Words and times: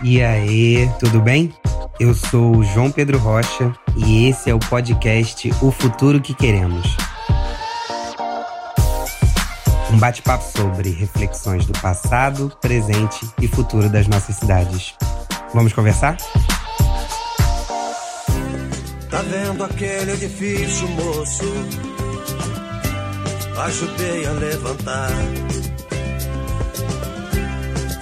E 0.00 0.22
aí, 0.22 0.88
tudo 1.00 1.20
bem? 1.20 1.52
Eu 1.98 2.14
sou 2.14 2.58
o 2.58 2.62
João 2.62 2.88
Pedro 2.88 3.18
Rocha 3.18 3.74
e 3.96 4.28
esse 4.28 4.48
é 4.48 4.54
o 4.54 4.58
podcast 4.60 5.50
O 5.60 5.72
Futuro 5.72 6.20
que 6.20 6.32
Queremos. 6.34 6.96
Um 9.92 9.98
bate-papo 9.98 10.44
sobre 10.56 10.90
reflexões 10.90 11.66
do 11.66 11.72
passado, 11.80 12.56
presente 12.60 13.28
e 13.42 13.48
futuro 13.48 13.88
das 13.88 14.06
nossas 14.06 14.36
cidades. 14.36 14.94
Vamos 15.52 15.72
conversar? 15.72 16.16
Tá 19.10 19.22
vendo 19.22 19.64
aquele 19.64 20.12
edifício, 20.12 20.86
moço? 20.90 21.44
Ajudei 23.56 24.26
a 24.26 24.32
levantar. 24.32 25.10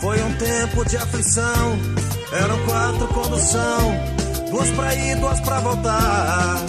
Foi 0.06 0.22
um 0.22 0.32
tempo 0.34 0.88
de 0.88 0.96
aflição. 0.96 1.78
Eram 2.30 2.64
quatro 2.64 3.08
condução, 3.08 3.92
duas 4.52 4.70
pra 4.70 4.94
ir, 4.94 5.16
duas 5.16 5.40
pra 5.40 5.58
voltar. 5.58 6.64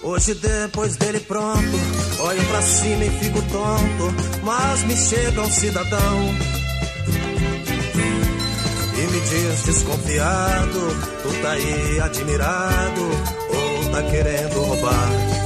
Hoje 0.00 0.34
depois 0.34 0.94
dele 0.94 1.18
pronto, 1.18 1.76
olho 2.20 2.44
pra 2.44 2.62
cima 2.62 3.04
e 3.04 3.10
fico 3.18 3.42
tonto, 3.42 4.14
mas 4.44 4.84
me 4.84 4.96
chega 4.96 5.42
um 5.42 5.50
cidadão 5.50 6.34
e 8.96 9.00
me 9.00 9.20
diz 9.20 9.62
desconfiado, 9.64 10.80
tu 11.24 11.42
tá 11.42 11.50
aí 11.50 12.00
admirado 12.00 13.02
ou 13.02 13.90
tá 13.90 14.02
querendo 14.04 14.62
roubar? 14.62 15.37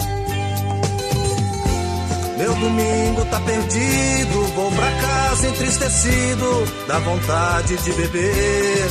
Meu 2.42 2.56
domingo 2.56 3.24
tá 3.26 3.40
perdido, 3.40 4.42
vou 4.56 4.68
pra 4.72 4.90
casa 4.90 5.46
entristecido, 5.46 6.44
dá 6.88 6.98
vontade 6.98 7.76
de 7.76 7.92
beber. 7.92 8.88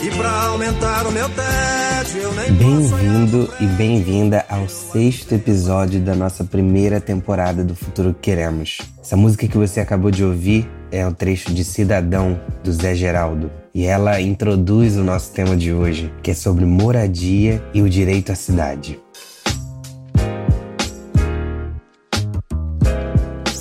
E 0.00 0.10
pra 0.16 0.30
aumentar 0.44 1.08
o 1.08 1.10
meu 1.10 1.28
tédio, 1.30 2.22
eu 2.22 2.32
nem 2.34 2.52
Bem-vindo 2.52 3.52
e 3.58 3.66
bem-vinda 3.66 4.46
ao 4.48 4.68
sexto 4.68 5.34
episódio 5.34 6.00
da 6.00 6.14
nossa 6.14 6.44
primeira 6.44 7.00
temporada 7.00 7.64
do 7.64 7.74
Futuro 7.74 8.14
que 8.14 8.30
Queremos. 8.30 8.78
Essa 9.02 9.16
música 9.16 9.48
que 9.48 9.58
você 9.58 9.80
acabou 9.80 10.12
de 10.12 10.22
ouvir 10.22 10.70
é 10.92 11.04
o 11.04 11.12
trecho 11.12 11.52
de 11.52 11.64
Cidadão 11.64 12.40
do 12.62 12.72
Zé 12.72 12.94
Geraldo. 12.94 13.50
E 13.74 13.86
ela 13.86 14.20
introduz 14.20 14.96
o 14.96 15.02
nosso 15.02 15.32
tema 15.32 15.56
de 15.56 15.72
hoje, 15.72 16.12
que 16.22 16.30
é 16.30 16.34
sobre 16.34 16.64
moradia 16.64 17.60
e 17.74 17.82
o 17.82 17.90
direito 17.90 18.30
à 18.30 18.36
cidade. 18.36 19.00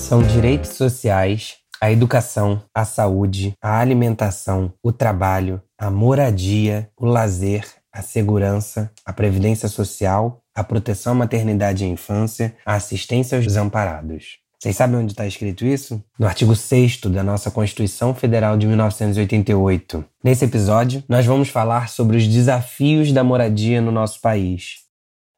São 0.08 0.24
direitos 0.24 0.70
sociais 0.70 1.58
a 1.82 1.92
educação, 1.92 2.64
a 2.74 2.86
saúde, 2.86 3.54
a 3.62 3.78
alimentação, 3.78 4.72
o 4.82 4.90
trabalho, 4.90 5.62
a 5.78 5.92
moradia, 5.92 6.90
o 6.98 7.06
lazer, 7.06 7.66
a 7.92 8.02
segurança, 8.02 8.90
a 9.06 9.12
previdência 9.12 9.68
social, 9.68 10.42
a 10.56 10.64
proteção 10.64 11.12
à 11.12 11.16
maternidade 11.16 11.84
e 11.84 11.88
à 11.88 11.90
infância, 11.90 12.56
a 12.66 12.76
assistência 12.76 13.38
aos 13.38 13.46
desamparados. 13.46 14.38
Vocês 14.58 14.78
sabem 14.78 14.96
onde 14.96 15.12
está 15.12 15.28
escrito 15.28 15.66
isso? 15.66 16.02
No 16.18 16.26
artigo 16.26 16.56
6 16.56 17.02
da 17.12 17.22
nossa 17.22 17.52
Constituição 17.52 18.16
Federal 18.16 18.58
de 18.58 18.66
1988. 18.66 20.06
Nesse 20.24 20.46
episódio, 20.46 21.04
nós 21.10 21.26
vamos 21.26 21.50
falar 21.50 21.90
sobre 21.90 22.16
os 22.16 22.26
desafios 22.26 23.12
da 23.12 23.26
moradia 23.26 23.82
no 23.82 23.92
nosso 23.92 24.22
país. 24.22 24.88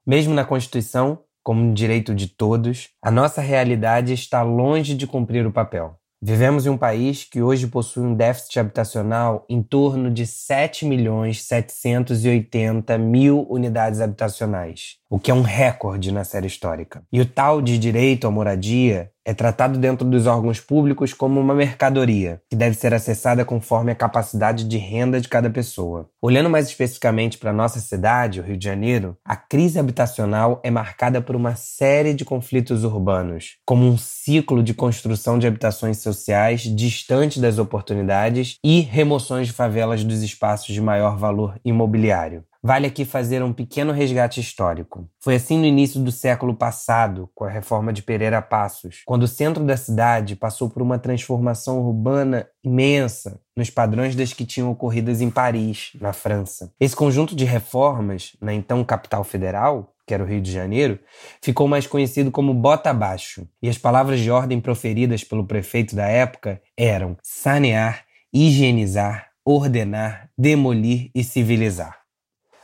Mesmo 0.06 0.36
na 0.36 0.46
Constituição, 0.46 1.20
como 1.50 1.64
um 1.64 1.74
direito 1.74 2.14
de 2.14 2.28
todos, 2.28 2.90
a 3.02 3.10
nossa 3.10 3.42
realidade 3.42 4.14
está 4.14 4.44
longe 4.44 4.94
de 4.94 5.08
cumprir 5.08 5.48
o 5.48 5.52
papel. 5.52 5.96
Vivemos 6.22 6.68
em 6.68 6.70
um 6.70 6.78
país 6.78 7.24
que 7.24 7.42
hoje 7.42 7.66
possui 7.66 8.04
um 8.04 8.14
déficit 8.14 8.60
habitacional 8.60 9.48
em 9.50 9.64
torno 9.64 10.12
de 10.12 10.28
7 10.28 10.86
milhões 10.86 11.42
780 11.42 13.00
mil 13.00 13.48
unidades 13.50 14.00
habitacionais, 14.00 14.99
o 15.10 15.20
que 15.20 15.32
é 15.32 15.34
um 15.34 15.42
recorde 15.42 16.12
na 16.12 16.24
série 16.24 16.48
histórica. 16.48 17.02
E 17.12 17.20
o 17.20 17.26
tal 17.26 17.62
de 17.62 17.78
direito 17.80 18.28
à 18.28 18.32
moradia 18.32 19.12
é 19.26 19.34
tratado 19.34 19.78
dentro 19.78 20.08
dos 20.08 20.26
órgãos 20.26 20.60
públicos 20.60 21.14
como 21.14 21.40
uma 21.40 21.54
mercadoria, 21.54 22.42
que 22.50 22.56
deve 22.56 22.76
ser 22.76 22.94
acessada 22.94 23.46
conforme 23.46 23.92
a 23.92 23.96
capacidade 23.96 24.64
de 24.64 24.78
renda 24.78 25.22
de 25.22 25.28
cada 25.28 25.50
pessoa. 25.50 26.10
Olhando 26.22 26.50
mais 26.50 26.68
especificamente 26.68 27.38
para 27.38 27.54
nossa 27.54 27.80
cidade, 27.80 28.40
o 28.40 28.44
Rio 28.44 28.58
de 28.58 28.66
Janeiro, 28.66 29.18
a 29.24 29.36
crise 29.36 29.78
habitacional 29.78 30.60
é 30.64 30.72
marcada 30.72 31.22
por 31.22 31.36
uma 31.36 31.56
série 31.56 32.14
de 32.14 32.26
conflitos 32.26 32.84
urbanos, 32.84 33.58
como 33.66 33.86
um 33.86 33.98
ciclo 33.98 34.64
de 34.64 34.74
construção 34.74 35.38
de 35.38 35.46
habitações 35.46 36.00
sociais 36.00 36.62
distantes 36.62 37.40
das 37.40 37.60
oportunidades 37.60 38.58
e 38.64 38.80
remoções 38.80 39.48
de 39.48 39.54
favelas 39.54 40.04
dos 40.04 40.24
espaços 40.24 40.74
de 40.74 40.82
maior 40.82 41.18
valor 41.18 41.60
imobiliário. 41.64 42.44
Vale 42.62 42.88
aqui 42.88 43.06
fazer 43.06 43.42
um 43.42 43.54
pequeno 43.54 43.94
resgate 43.94 44.42
histórico. 44.42 45.10
Foi 45.22 45.36
assim 45.36 45.58
no 45.58 45.66
início 45.66 46.02
do 46.02 46.12
século 46.12 46.54
passado, 46.54 47.30
com 47.34 47.46
a 47.46 47.50
reforma 47.50 47.94
de 47.94 48.04
Pereira 48.04 48.42
Passos, 48.42 49.02
quando 49.06 49.24
o 49.24 49.28
centro 49.28 49.64
da 49.64 49.78
cidade 49.78 50.36
passou 50.36 50.70
por 50.70 50.82
uma 50.82 51.00
transformação 51.00 51.80
urbana 51.80 52.48
imensa, 52.62 53.40
nos 53.56 53.70
padrões 53.70 54.14
das 54.14 54.34
que 54.34 54.46
tinham 54.46 54.70
ocorridas 54.70 55.22
em 55.22 55.30
Paris, 55.30 55.92
na 56.02 56.12
França. 56.12 56.74
Esse 56.78 56.96
conjunto 56.96 57.34
de 57.34 57.46
reformas, 57.46 58.36
na 58.42 58.54
então 58.54 58.84
capital 58.84 59.24
federal, 59.24 59.94
que 60.06 60.14
era 60.14 60.24
o 60.24 60.28
Rio 60.28 60.42
de 60.42 60.52
Janeiro, 60.52 61.00
ficou 61.42 61.66
mais 61.66 61.88
conhecido 61.88 62.30
como 62.30 62.54
Bota 62.54 62.90
Abaixo, 62.90 63.48
e 63.62 63.70
as 63.70 63.78
palavras 63.78 64.20
de 64.20 64.30
ordem 64.30 64.60
proferidas 64.60 65.24
pelo 65.24 65.46
prefeito 65.46 65.96
da 65.96 66.08
época 66.08 66.62
eram 66.76 67.16
sanear, 67.24 68.04
higienizar, 68.34 69.28
ordenar, 69.46 70.30
demolir 70.38 71.10
e 71.16 71.24
civilizar. 71.24 71.99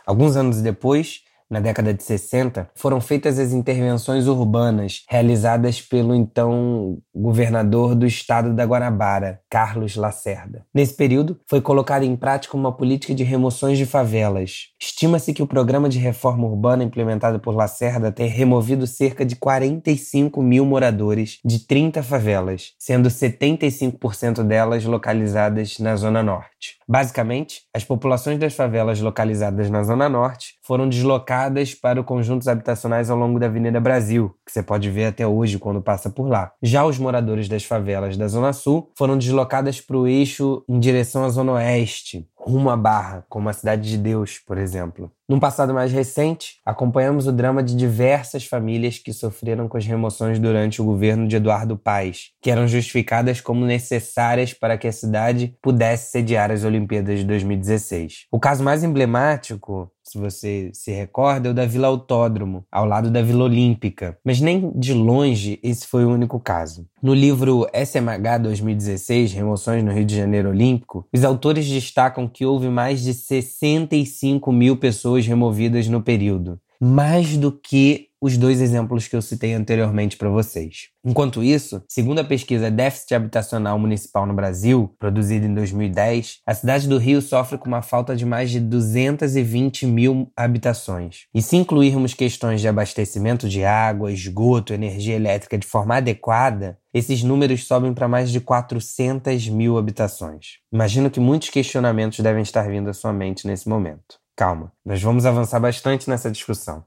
Alguns 0.05 0.37
anos 0.37 0.61
depois, 0.61 1.23
na 1.49 1.59
década 1.59 1.93
de 1.93 2.03
60, 2.03 2.69
foram 2.75 2.99
feitas 2.99 3.37
as 3.37 3.53
intervenções 3.53 4.27
urbanas 4.27 5.03
realizadas 5.07 5.79
pelo 5.81 6.15
então 6.15 6.97
governador 7.13 7.93
do 7.95 8.05
estado 8.05 8.53
da 8.53 8.65
Guanabara, 8.65 9.41
Carlos 9.49 9.95
Lacerda. 9.95 10.65
Nesse 10.73 10.95
período, 10.95 11.39
foi 11.47 11.61
colocada 11.61 12.03
em 12.03 12.15
prática 12.15 12.57
uma 12.57 12.71
política 12.71 13.13
de 13.13 13.23
remoções 13.23 13.77
de 13.77 13.85
favelas. 13.85 14.69
Estima-se 14.81 15.33
que 15.33 15.43
o 15.43 15.47
programa 15.47 15.87
de 15.87 15.99
reforma 15.99 16.47
urbana 16.47 16.83
implementado 16.83 17.39
por 17.39 17.55
Lacerda 17.55 18.11
tenha 18.11 18.29
removido 18.29 18.87
cerca 18.87 19.25
de 19.25 19.35
45 19.35 20.41
mil 20.41 20.65
moradores 20.65 21.39
de 21.45 21.59
30 21.59 22.01
favelas, 22.01 22.73
sendo 22.79 23.09
75% 23.09 24.43
delas 24.43 24.83
localizadas 24.83 25.77
na 25.79 25.95
Zona 25.95 26.23
Norte. 26.23 26.77
Basicamente, 26.87 27.61
as 27.73 27.83
populações 27.83 28.39
das 28.39 28.53
favelas 28.53 28.99
localizadas 28.99 29.69
na 29.69 29.83
Zona 29.83 30.09
Norte 30.09 30.55
foram 30.63 30.89
deslocadas 30.89 31.34
para 31.81 32.03
conjuntos 32.03 32.47
habitacionais 32.47 33.09
ao 33.09 33.17
longo 33.17 33.39
da 33.39 33.45
Avenida 33.45 33.79
Brasil, 33.79 34.35
que 34.45 34.51
você 34.51 34.63
pode 34.63 34.89
ver 34.89 35.05
até 35.05 35.27
hoje 35.27 35.59
quando 35.59 35.81
passa 35.81 36.09
por 36.09 36.27
lá. 36.27 36.51
Já 36.61 36.85
os 36.85 36.97
moradores 36.97 37.49
das 37.49 37.63
favelas 37.63 38.17
da 38.17 38.27
Zona 38.27 38.53
Sul 38.53 38.91
foram 38.97 39.17
deslocadas 39.17 39.81
para 39.81 39.97
o 39.97 40.07
eixo 40.07 40.63
em 40.67 40.79
direção 40.79 41.23
à 41.23 41.29
Zona 41.29 41.53
Oeste, 41.53 42.27
rumo 42.45 42.69
à 42.69 42.77
Barra, 42.77 43.25
como 43.27 43.49
a 43.49 43.53
Cidade 43.53 43.89
de 43.89 43.97
Deus, 43.97 44.39
por 44.39 44.57
exemplo. 44.57 45.11
Num 45.27 45.39
passado 45.39 45.73
mais 45.73 45.91
recente, 45.91 46.59
acompanhamos 46.63 47.25
o 47.25 47.31
drama 47.31 47.63
de 47.63 47.75
diversas 47.75 48.45
famílias 48.45 48.99
que 48.99 49.11
sofreram 49.11 49.67
com 49.67 49.77
as 49.77 49.85
remoções 49.85 50.37
durante 50.37 50.81
o 50.81 50.85
governo 50.85 51.27
de 51.27 51.37
Eduardo 51.37 51.75
Paes, 51.75 52.31
que 52.41 52.51
eram 52.51 52.67
justificadas 52.67 53.41
como 53.41 53.65
necessárias 53.65 54.53
para 54.53 54.77
que 54.77 54.87
a 54.87 54.91
cidade 54.91 55.57
pudesse 55.61 56.11
sediar 56.11 56.51
as 56.51 56.63
Olimpíadas 56.63 57.19
de 57.19 57.25
2016. 57.25 58.27
O 58.31 58.39
caso 58.39 58.63
mais 58.63 58.83
emblemático 58.83 59.91
se 60.07 60.19
você 60.19 60.69
se 60.71 60.91
recorda, 60.91 61.49
é 61.49 61.51
o 61.51 61.53
da 61.53 61.65
Vila 61.65 61.87
Autódromo, 61.87 62.63
ao 62.71 62.85
lado 62.85 63.09
da 63.09 63.23
Vila 63.23 63.45
Olímpica. 63.45 64.17
Mas 64.23 64.39
nem 64.39 64.71
de 64.75 64.93
longe 64.93 65.59
esse 65.63 65.87
foi 65.87 66.05
o 66.05 66.11
único 66.11 66.39
caso. 66.39 66.87
No 67.01 67.13
livro 67.13 67.67
SMH 67.73 68.37
2016, 68.43 69.33
Remoções 69.33 69.83
no 69.83 69.91
Rio 69.91 70.05
de 70.05 70.15
Janeiro 70.15 70.49
Olímpico, 70.49 71.07
os 71.13 71.23
autores 71.23 71.67
destacam 71.67 72.27
que 72.35 72.45
houve 72.45 72.67
mais 72.67 73.01
de 73.01 73.13
65 73.13 74.51
mil 74.51 74.75
pessoas 74.75 75.25
removidas 75.25 75.87
no 75.87 76.01
período. 76.01 76.59
Mais 76.81 77.37
do 77.37 77.49
que 77.49 78.09
os 78.25 78.37
dois 78.37 78.59
exemplos 78.59 79.07
que 79.07 79.15
eu 79.15 79.21
citei 79.21 79.53
anteriormente 79.53 80.17
para 80.17 80.29
vocês. 80.29 80.87
Enquanto 81.05 81.43
isso, 81.43 81.83
segundo 81.87 82.17
a 82.17 82.23
pesquisa 82.23 82.71
Déficit 82.71 83.13
Habitacional 83.13 83.77
Municipal 83.77 84.25
no 84.25 84.33
Brasil, 84.33 84.95
produzida 84.97 85.45
em 85.45 85.53
2010, 85.53 86.39
a 86.43 86.55
cidade 86.55 86.87
do 86.87 86.97
Rio 86.97 87.21
sofre 87.21 87.59
com 87.59 87.67
uma 87.67 87.83
falta 87.83 88.15
de 88.15 88.25
mais 88.25 88.49
de 88.49 88.59
220 88.59 89.85
mil 89.85 90.31
habitações. 90.35 91.27
E 91.35 91.39
se 91.39 91.55
incluirmos 91.55 92.15
questões 92.15 92.61
de 92.61 92.67
abastecimento 92.67 93.47
de 93.47 93.63
água, 93.63 94.11
esgoto, 94.11 94.73
energia 94.73 95.15
elétrica 95.15 95.55
de 95.55 95.67
forma 95.67 95.97
adequada, 95.97 96.79
esses 96.91 97.21
números 97.21 97.67
sobem 97.67 97.93
para 97.93 98.07
mais 98.07 98.31
de 98.31 98.41
400 98.41 99.49
mil 99.49 99.77
habitações. 99.77 100.57
Imagino 100.73 101.11
que 101.11 101.19
muitos 101.19 101.51
questionamentos 101.51 102.21
devem 102.21 102.41
estar 102.41 102.67
vindo 102.67 102.89
à 102.89 102.93
sua 102.93 103.13
mente 103.13 103.45
nesse 103.45 103.69
momento. 103.69 104.17
Calma, 104.35 104.71
nós 104.83 104.99
vamos 104.99 105.27
avançar 105.27 105.59
bastante 105.59 106.09
nessa 106.09 106.31
discussão. 106.31 106.83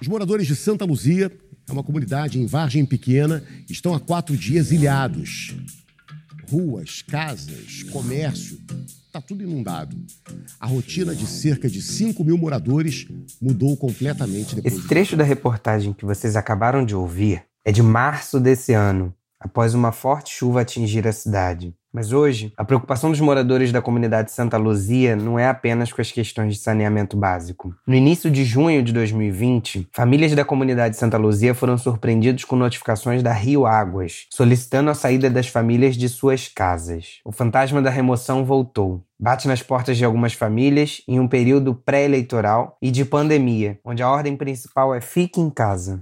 Os 0.00 0.08
moradores 0.08 0.46
de 0.46 0.54
Santa 0.54 0.84
Luzia, 0.84 1.32
é 1.68 1.72
uma 1.72 1.82
comunidade 1.82 2.38
em 2.38 2.46
Vargem 2.46 2.84
Pequena, 2.84 3.42
estão 3.68 3.94
há 3.94 4.00
quatro 4.00 4.36
dias 4.36 4.70
ilhados. 4.70 5.56
Ruas, 6.50 7.02
casas, 7.02 7.82
comércio, 7.84 8.60
está 9.06 9.20
tudo 9.20 9.42
inundado. 9.42 9.96
A 10.60 10.66
rotina 10.66 11.14
de 11.14 11.26
cerca 11.26 11.68
de 11.68 11.80
5 11.80 12.22
mil 12.22 12.36
moradores 12.36 13.08
mudou 13.40 13.74
completamente 13.76 14.54
depois. 14.54 14.74
Esse 14.74 14.86
trecho 14.86 15.16
da 15.16 15.24
reportagem 15.24 15.94
que 15.94 16.04
vocês 16.04 16.36
acabaram 16.36 16.84
de 16.84 16.94
ouvir 16.94 17.42
é 17.64 17.72
de 17.72 17.82
março 17.82 18.38
desse 18.38 18.74
ano, 18.74 19.14
após 19.40 19.74
uma 19.74 19.92
forte 19.92 20.30
chuva 20.32 20.60
atingir 20.60 21.08
a 21.08 21.12
cidade. 21.12 21.74
Mas 21.96 22.12
hoje, 22.12 22.52
a 22.58 22.62
preocupação 22.62 23.10
dos 23.10 23.20
moradores 23.20 23.72
da 23.72 23.80
comunidade 23.80 24.30
Santa 24.30 24.58
Luzia 24.58 25.16
não 25.16 25.38
é 25.38 25.48
apenas 25.48 25.90
com 25.90 26.02
as 26.02 26.12
questões 26.12 26.52
de 26.52 26.60
saneamento 26.60 27.16
básico. 27.16 27.74
No 27.86 27.94
início 27.94 28.30
de 28.30 28.44
junho 28.44 28.82
de 28.82 28.92
2020, 28.92 29.88
famílias 29.90 30.34
da 30.34 30.44
comunidade 30.44 30.98
Santa 30.98 31.16
Luzia 31.16 31.54
foram 31.54 31.78
surpreendidos 31.78 32.44
com 32.44 32.54
notificações 32.54 33.22
da 33.22 33.32
Rio 33.32 33.64
Águas, 33.64 34.26
solicitando 34.28 34.90
a 34.90 34.94
saída 34.94 35.30
das 35.30 35.48
famílias 35.48 35.96
de 35.96 36.06
suas 36.10 36.48
casas. 36.48 37.20
O 37.24 37.32
fantasma 37.32 37.80
da 37.80 37.88
remoção 37.88 38.44
voltou. 38.44 39.02
Bate 39.18 39.48
nas 39.48 39.62
portas 39.62 39.96
de 39.96 40.04
algumas 40.04 40.34
famílias 40.34 41.00
em 41.08 41.18
um 41.18 41.26
período 41.26 41.74
pré-eleitoral 41.74 42.76
e 42.82 42.90
de 42.90 43.06
pandemia, 43.06 43.78
onde 43.82 44.02
a 44.02 44.10
ordem 44.10 44.36
principal 44.36 44.94
é 44.94 45.00
fique 45.00 45.40
em 45.40 45.48
casa. 45.48 45.98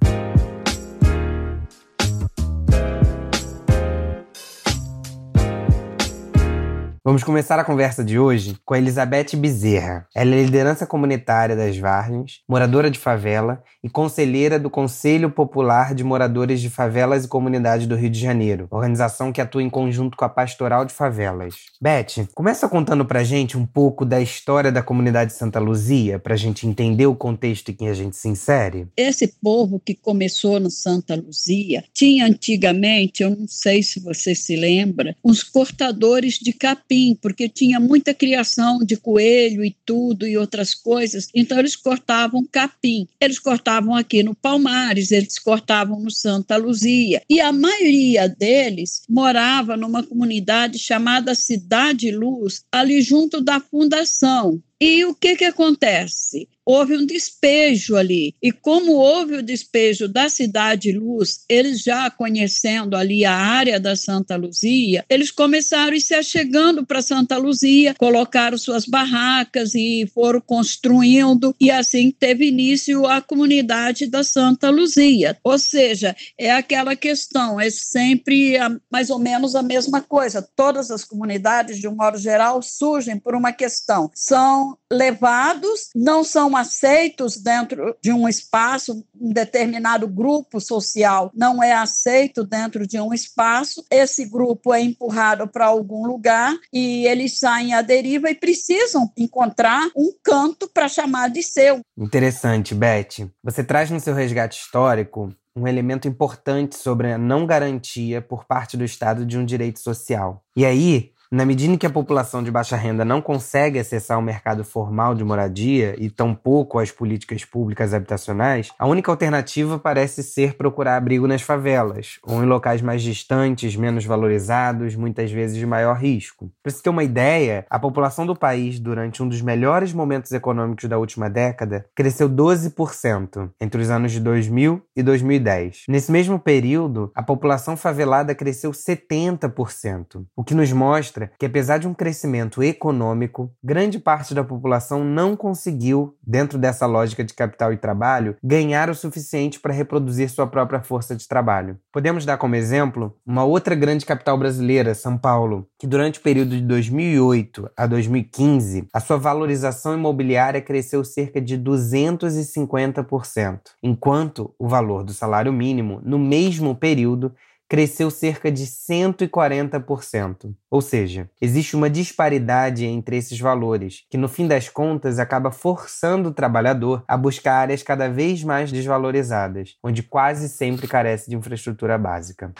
Vamos 7.07 7.23
começar 7.23 7.59
a 7.59 7.65
conversa 7.65 8.03
de 8.03 8.19
hoje 8.19 8.57
com 8.65 8.73
a 8.73 8.79
Elizabeth 8.79 9.37
Bezerra. 9.37 10.09
Ela 10.15 10.37
é 10.37 10.43
liderança 10.43 10.87
comunitária 10.87 11.55
das 11.55 11.77
Vargens, 11.77 12.41
moradora 12.49 12.91
de 12.91 12.99
favela 12.99 13.63
e 13.83 13.91
conselheira 13.91 14.59
do 14.59 14.71
Conselho 14.71 15.31
Popular 15.31 15.95
de 15.95 16.03
Moradores 16.03 16.63
de 16.63 16.71
Favelas 16.71 17.27
e 17.27 17.29
Comunidades 17.29 17.87
do 17.87 17.95
Rio 17.95 18.09
de 18.09 18.19
Janeiro, 18.19 18.69
organização 18.71 19.31
que 19.31 19.43
atua 19.43 19.63
em 19.63 19.69
conjunto 19.69 20.17
com 20.17 20.25
a 20.25 20.31
Pastoral 20.31 20.87
de 20.87 20.95
Favelas. 20.95 21.57
Beth, 21.79 22.27
começa 22.35 22.67
contando 22.71 23.05
pra 23.05 23.23
gente 23.23 23.59
um 23.59 23.67
pouco 23.67 24.07
da 24.07 24.23
história 24.23 24.73
da 24.73 24.83
comunidade 24.83 25.35
Santa 25.35 25.61
Luzia, 25.61 26.19
pra 26.19 26.37
gente 26.37 26.67
entender 26.67 27.07
o 27.07 27.15
contexto 27.15 27.71
em 27.71 27.75
que 27.75 27.87
a 27.87 27.93
gente 27.93 28.17
se 28.17 28.31
insere. 28.31 28.89
Esse 28.97 29.29
povo 29.43 29.79
que 29.79 29.95
começou 29.95 30.59
no 30.59 30.71
Santa 30.71 31.15
Luzia 31.15 31.85
tinha 31.93 32.25
antigamente, 32.25 33.23
eu 33.23 33.29
não 33.29 33.47
sei 33.47 33.83
se 33.83 34.01
você 34.01 34.35
se 34.35 34.57
lembra, 34.57 35.15
uns 35.23 35.43
cortadores 35.43 36.39
de 36.39 36.55
capim 36.55 36.94
capim, 36.95 37.19
porque 37.21 37.49
tinha 37.49 37.81
muita 37.81 38.15
criação 38.15 38.79
de 38.79 38.97
coelho 38.97 39.65
e 39.65 39.77
tudo 39.85 40.27
e 40.27 40.37
outras 40.37 40.75
coisas. 40.75 41.29
Então 41.35 41.59
eles 41.59 41.77
cortavam 41.77 42.47
capim. 42.51 43.07
Eles 43.21 43.39
cortavam 43.39 43.95
aqui 43.95 44.23
no 44.23 44.35
Palmares, 44.35 45.11
eles 45.11 45.39
cortavam 45.39 46.01
no 46.01 46.11
Santa 46.11 46.57
Luzia. 46.57 47.23
E 47.29 47.41
a 47.41 47.53
maioria 47.53 48.29
deles 48.29 49.03
morava 49.09 49.77
numa 49.77 50.03
comunidade 50.03 50.79
chamada 50.79 51.35
Cidade 51.35 52.11
Luz, 52.11 52.65
ali 52.71 53.03
junto 53.03 53.41
da 53.41 53.61
fundação. 53.61 54.63
E 54.81 55.05
o 55.05 55.15
que, 55.15 55.37
que 55.37 55.45
acontece? 55.45 56.49
houve 56.65 56.97
um 56.97 57.05
despejo 57.05 57.97
ali. 57.97 58.35
E 58.43 58.51
como 58.51 58.93
houve 58.93 59.37
o 59.37 59.43
despejo 59.43 60.09
da 60.09 60.29
Cidade 60.29 60.93
Luz, 60.93 61.45
eles 61.49 61.83
já 61.83 62.11
conhecendo 62.11 62.97
ali 62.97 63.25
a 63.25 63.35
área 63.35 63.79
da 63.79 63.95
Santa 63.95 64.37
Luzia, 64.37 65.05
eles 65.09 65.31
começaram 65.31 65.97
a 65.97 66.01
se 66.01 66.15
achegando 66.15 66.87
para 66.87 67.03
Santa 67.03 67.37
Luzia, 67.37 67.95
colocaram 67.95 68.57
suas 68.57 68.87
barracas 68.87 69.75
e 69.75 70.09
foram 70.13 70.41
construindo, 70.41 71.55
e 71.61 71.71
assim 71.71 72.11
teve 72.11 72.47
início 72.47 73.07
a 73.07 73.21
comunidade 73.21 74.07
da 74.07 74.25
Santa 74.25 74.71
Luzia. 74.71 75.37
Ou 75.45 75.59
seja, 75.59 76.17
é 76.39 76.51
aquela 76.51 76.97
questão, 76.97 77.61
é 77.61 77.69
sempre 77.71 78.57
a, 78.57 78.75
mais 78.91 79.11
ou 79.11 79.19
menos 79.19 79.55
a 79.55 79.63
mesma 79.63 80.01
coisa. 80.01 80.47
Todas 80.57 80.91
as 80.91 81.05
comunidades, 81.05 81.79
de 81.79 81.89
um 81.89 81.95
modo 81.95 82.19
geral, 82.19 82.63
surgem 82.63 83.19
por 83.19 83.35
uma 83.35 83.53
questão. 83.53 84.11
São 84.15 84.64
levados, 84.91 85.89
não 85.95 86.23
são 86.23 86.57
aceitos 86.57 87.37
dentro 87.37 87.97
de 88.03 88.13
um 88.13 88.29
espaço, 88.29 89.05
um 89.21 89.33
determinado 89.33 90.07
grupo 90.07 90.61
social 90.61 91.31
não 91.35 91.63
é 91.63 91.73
aceito 91.73 92.45
dentro 92.45 92.87
de 92.87 93.01
um 93.01 93.13
espaço, 93.13 93.85
esse 93.91 94.25
grupo 94.29 94.73
é 94.73 94.81
empurrado 94.81 95.49
para 95.49 95.67
algum 95.67 96.07
lugar 96.07 96.55
e 96.73 97.07
eles 97.07 97.39
saem 97.39 97.75
à 97.75 97.83
deriva 97.83 98.31
e 98.31 98.35
precisam 98.35 99.11
encontrar 99.17 99.89
um 99.97 100.13
canto 100.23 100.69
para 100.69 100.89
chamar 100.89 101.31
de 101.31 101.43
seu. 101.43 101.81
Interessante, 101.97 102.75
Beth. 102.75 103.29
Você 103.43 103.65
traz 103.65 103.91
no 103.91 104.01
seu 104.01 104.15
resgate 104.15 104.61
histórico 104.61 105.35
um 105.57 105.69
elemento 105.69 106.09
importante 106.09 106.77
sobre 106.77 107.13
a 107.13 107.19
não 107.19 107.47
garantia 107.47 108.21
por 108.21 108.45
parte 108.45 108.77
do 108.77 108.85
Estado 108.85 109.25
de 109.25 109.39
um 109.39 109.45
direito 109.45 109.79
social. 109.79 110.43
E 110.57 110.67
aí, 110.67 111.13
na 111.35 111.45
medida 111.45 111.75
em 111.75 111.77
que 111.77 111.85
a 111.85 111.91
população 111.91 112.45
de 112.45 112.51
baixa 112.51 112.77
renda 112.77 113.05
não 113.05 113.21
consegue 113.21 113.81
acessar 113.81 114.17
o 114.17 114.23
mercado 114.23 114.65
formal 114.65 115.17
de 115.17 115.25
moradia 115.25 115.97
e 115.99 116.09
tampouco 116.09 116.79
as 116.79 116.93
políticas 116.93 117.45
públicas 117.45 117.93
habitacionais, 117.93 118.71
a 118.79 118.87
única 118.87 119.11
alternativa 119.11 119.77
parece 119.77 120.23
ser 120.23 120.55
procurar 120.55 120.97
abrigo 120.97 121.27
nas 121.27 121.43
favelas, 121.43 122.21
ou 122.23 122.41
em 122.41 122.47
locais 122.47 122.81
mais 122.81 123.03
distantes, 123.03 123.75
menos 123.75 124.05
valorizados, 124.05 124.95
muitas 124.95 125.33
vezes 125.33 125.57
de 125.57 125.67
maior 125.67 125.97
risco. 125.97 126.53
Para 126.63 126.71
se 126.71 126.81
ter 126.81 126.91
uma 126.91 127.03
ideia, 127.03 127.67
a 127.69 127.81
população 127.81 128.25
do 128.25 128.37
país, 128.37 128.79
durante 128.79 129.21
um 129.21 129.29
dos 129.29 129.43
melhores 129.43 129.93
momentos 129.93 130.31
econômicos 130.31 130.89
da 130.89 130.99
última 130.99 131.29
década, 131.29 131.85
cresceu 131.97 132.31
12% 132.31 133.51
entre 133.61 133.83
os 133.83 133.91
anos 133.91 134.13
de 134.13 134.21
2000 134.21 134.81
e 134.95 135.03
2010. 135.03 135.87
Nesse 135.89 136.13
mesmo 136.13 136.39
período, 136.39 137.11
a 137.13 137.25
população 137.25 137.77
favelada 137.77 138.37
cresceu 138.37 138.71
70%, 138.71 140.25
o 140.37 140.45
que 140.45 140.55
nos 140.55 140.73
mostra 140.73 141.24
mostra 141.25 141.31
que, 141.39 141.47
apesar 141.47 141.79
de 141.79 141.89
um 141.89 141.95
crescimento 141.95 142.63
econômico, 142.63 143.51
grande 143.63 143.99
parte 143.99 144.35
da 144.35 144.45
população 144.45 145.05
não 145.05 145.37
conseguiu, 145.37 146.17
dentro 146.23 146.59
dessa 146.59 146.87
lógica 146.87 147.25
de 147.25 147.35
capital 147.35 147.73
e 147.73 147.77
trabalho, 147.77 148.37
ganhar 148.43 148.91
o 148.91 148.95
suficiente 148.95 149.61
para 149.61 149.73
reproduzir 149.73 150.29
sua 150.31 150.47
própria 150.47 150.83
força 150.83 151.17
de 151.17 151.27
trabalho. 151.27 151.79
Podemos 151.93 152.25
dar 152.25 152.37
como 152.37 152.57
exemplo 152.57 153.17
uma 153.27 153.45
outra 153.45 153.75
grande 153.75 154.07
capital 154.07 154.39
brasileira, 154.39 154.95
São 154.95 155.19
Paulo, 155.19 155.67
que 155.79 155.87
durante 155.87 156.19
o 156.19 156.23
período 156.23 156.51
de 156.51 156.63
2008 156.63 157.71
a 157.77 157.87
2015, 157.87 158.89
a 158.93 159.01
sua 159.01 159.17
valorização 159.17 159.95
imobiliária 159.95 160.61
cresceu 160.61 161.05
cerca 161.05 161.41
de 161.41 161.59
250%, 161.59 163.61
enquanto 163.83 164.55
o 164.59 164.69
valor 164.69 165.05
do 165.05 165.13
salário 165.13 165.53
mínimo, 165.53 166.01
no 166.05 166.19
mesmo 166.19 166.75
período, 166.75 167.33
cresceu 167.69 168.11
cerca 168.11 168.51
de 168.51 168.67
140%. 168.67 170.55
Ou 170.71 170.81
seja, 170.81 171.31
existe 171.41 171.77
uma 171.77 171.89
disparidade 171.89 172.85
entre 172.85 173.17
esses 173.17 173.39
valores, 173.39 174.05
que 174.11 174.19
no 174.19 174.29
fim 174.29 174.47
das 174.47 174.69
contas 174.69 175.19
acaba 175.19 175.51
forçando 175.51 176.29
o 176.29 176.35
trabalhador 176.35 177.03
a 177.09 177.17
buscar 177.17 177.55
áreas 177.55 177.83
cada 177.83 178.09
vez 178.09 178.45
mais 178.45 178.71
desvalorizadas, 178.71 179.77
onde 179.83 180.03
quase 180.03 180.49
sempre 180.49 180.87
carece 180.87 181.31
de 181.31 181.37
infraestrutura 181.37 181.97
básica. 181.97 182.53